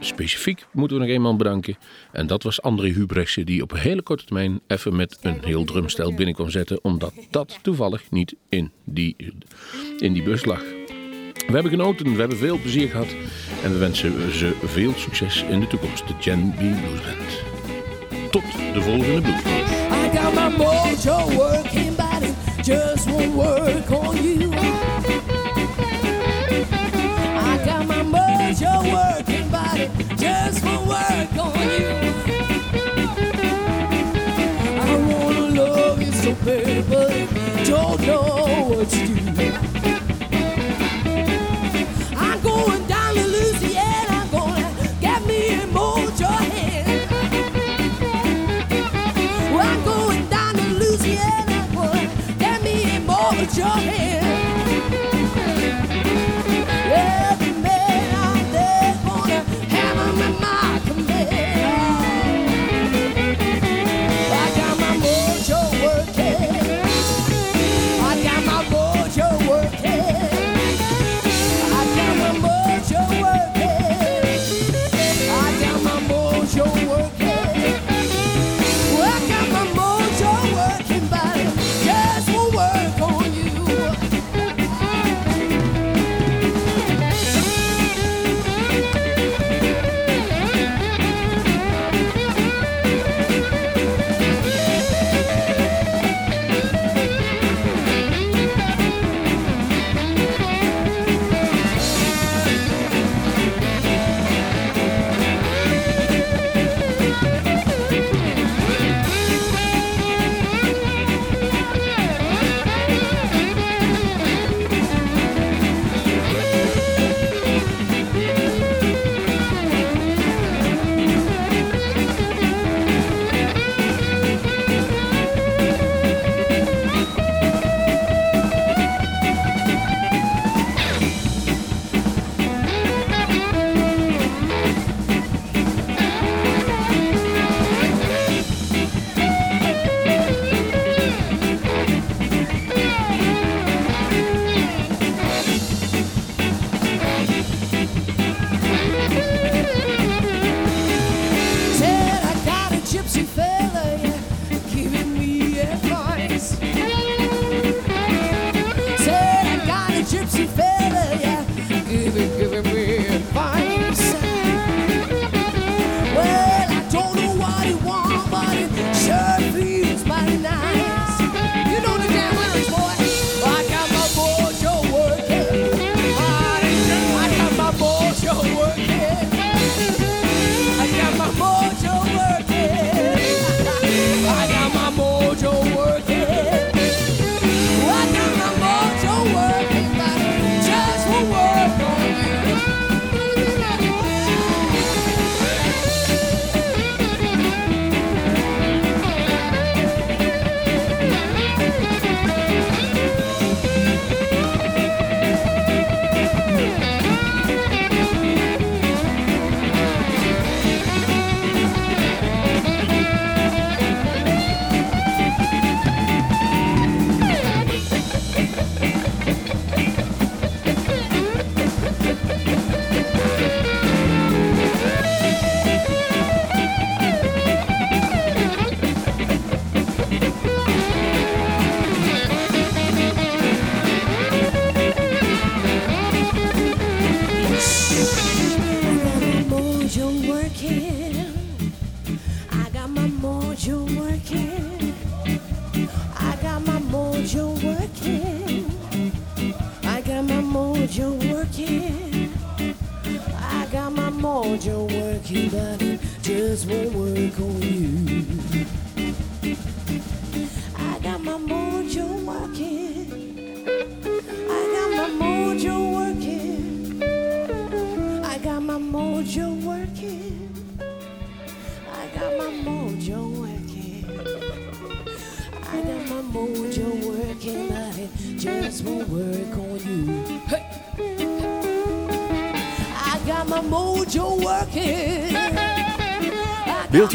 Specifiek 0.00 0.66
moeten 0.72 0.96
we 0.96 1.02
nog 1.02 1.12
eenmaal 1.12 1.36
bedanken. 1.36 1.76
En 2.12 2.26
dat 2.26 2.42
was 2.42 2.62
André 2.62 2.88
Hubrechtse 2.88 3.44
die 3.44 3.62
op 3.62 3.72
hele 3.72 4.02
korte 4.02 4.24
termijn 4.24 4.60
even 4.66 4.96
met 4.96 5.18
een 5.22 5.38
heel 5.40 5.64
drumstel 5.64 6.14
binnen 6.14 6.34
kwam 6.34 6.50
zetten. 6.50 6.78
Omdat 6.82 7.12
dat 7.30 7.58
toevallig 7.62 8.10
niet 8.10 8.34
in 8.48 8.70
die, 8.84 9.16
in 9.98 10.12
die 10.12 10.22
bus 10.22 10.44
lag. 10.44 10.62
We 11.46 11.52
hebben 11.52 11.70
genoten, 11.70 12.12
we 12.12 12.18
hebben 12.20 12.38
veel 12.38 12.60
plezier 12.60 12.88
gehad. 12.88 13.14
En 13.62 13.72
we 13.72 13.78
wensen 13.78 14.32
ze 14.32 14.52
veel 14.62 14.92
succes 14.92 15.42
in 15.42 15.60
de 15.60 15.66
toekomst. 15.66 16.08
De 16.08 16.14
Gen 16.20 16.50
B 16.50 16.58
Blues 16.58 17.02
Band. 17.02 17.53
I 18.36 20.10
got 20.12 20.34
my 20.34 20.50
mojo 20.50 21.38
working, 21.38 21.94
but 21.94 22.20
it 22.20 22.34
just 22.64 23.08
won't 23.08 23.32
work 23.36 23.88
on 23.92 24.16
you. 24.24 24.50
I 27.36 27.62
got 27.64 27.86
my 27.86 28.02
mojo 28.02 28.92
working, 28.92 29.33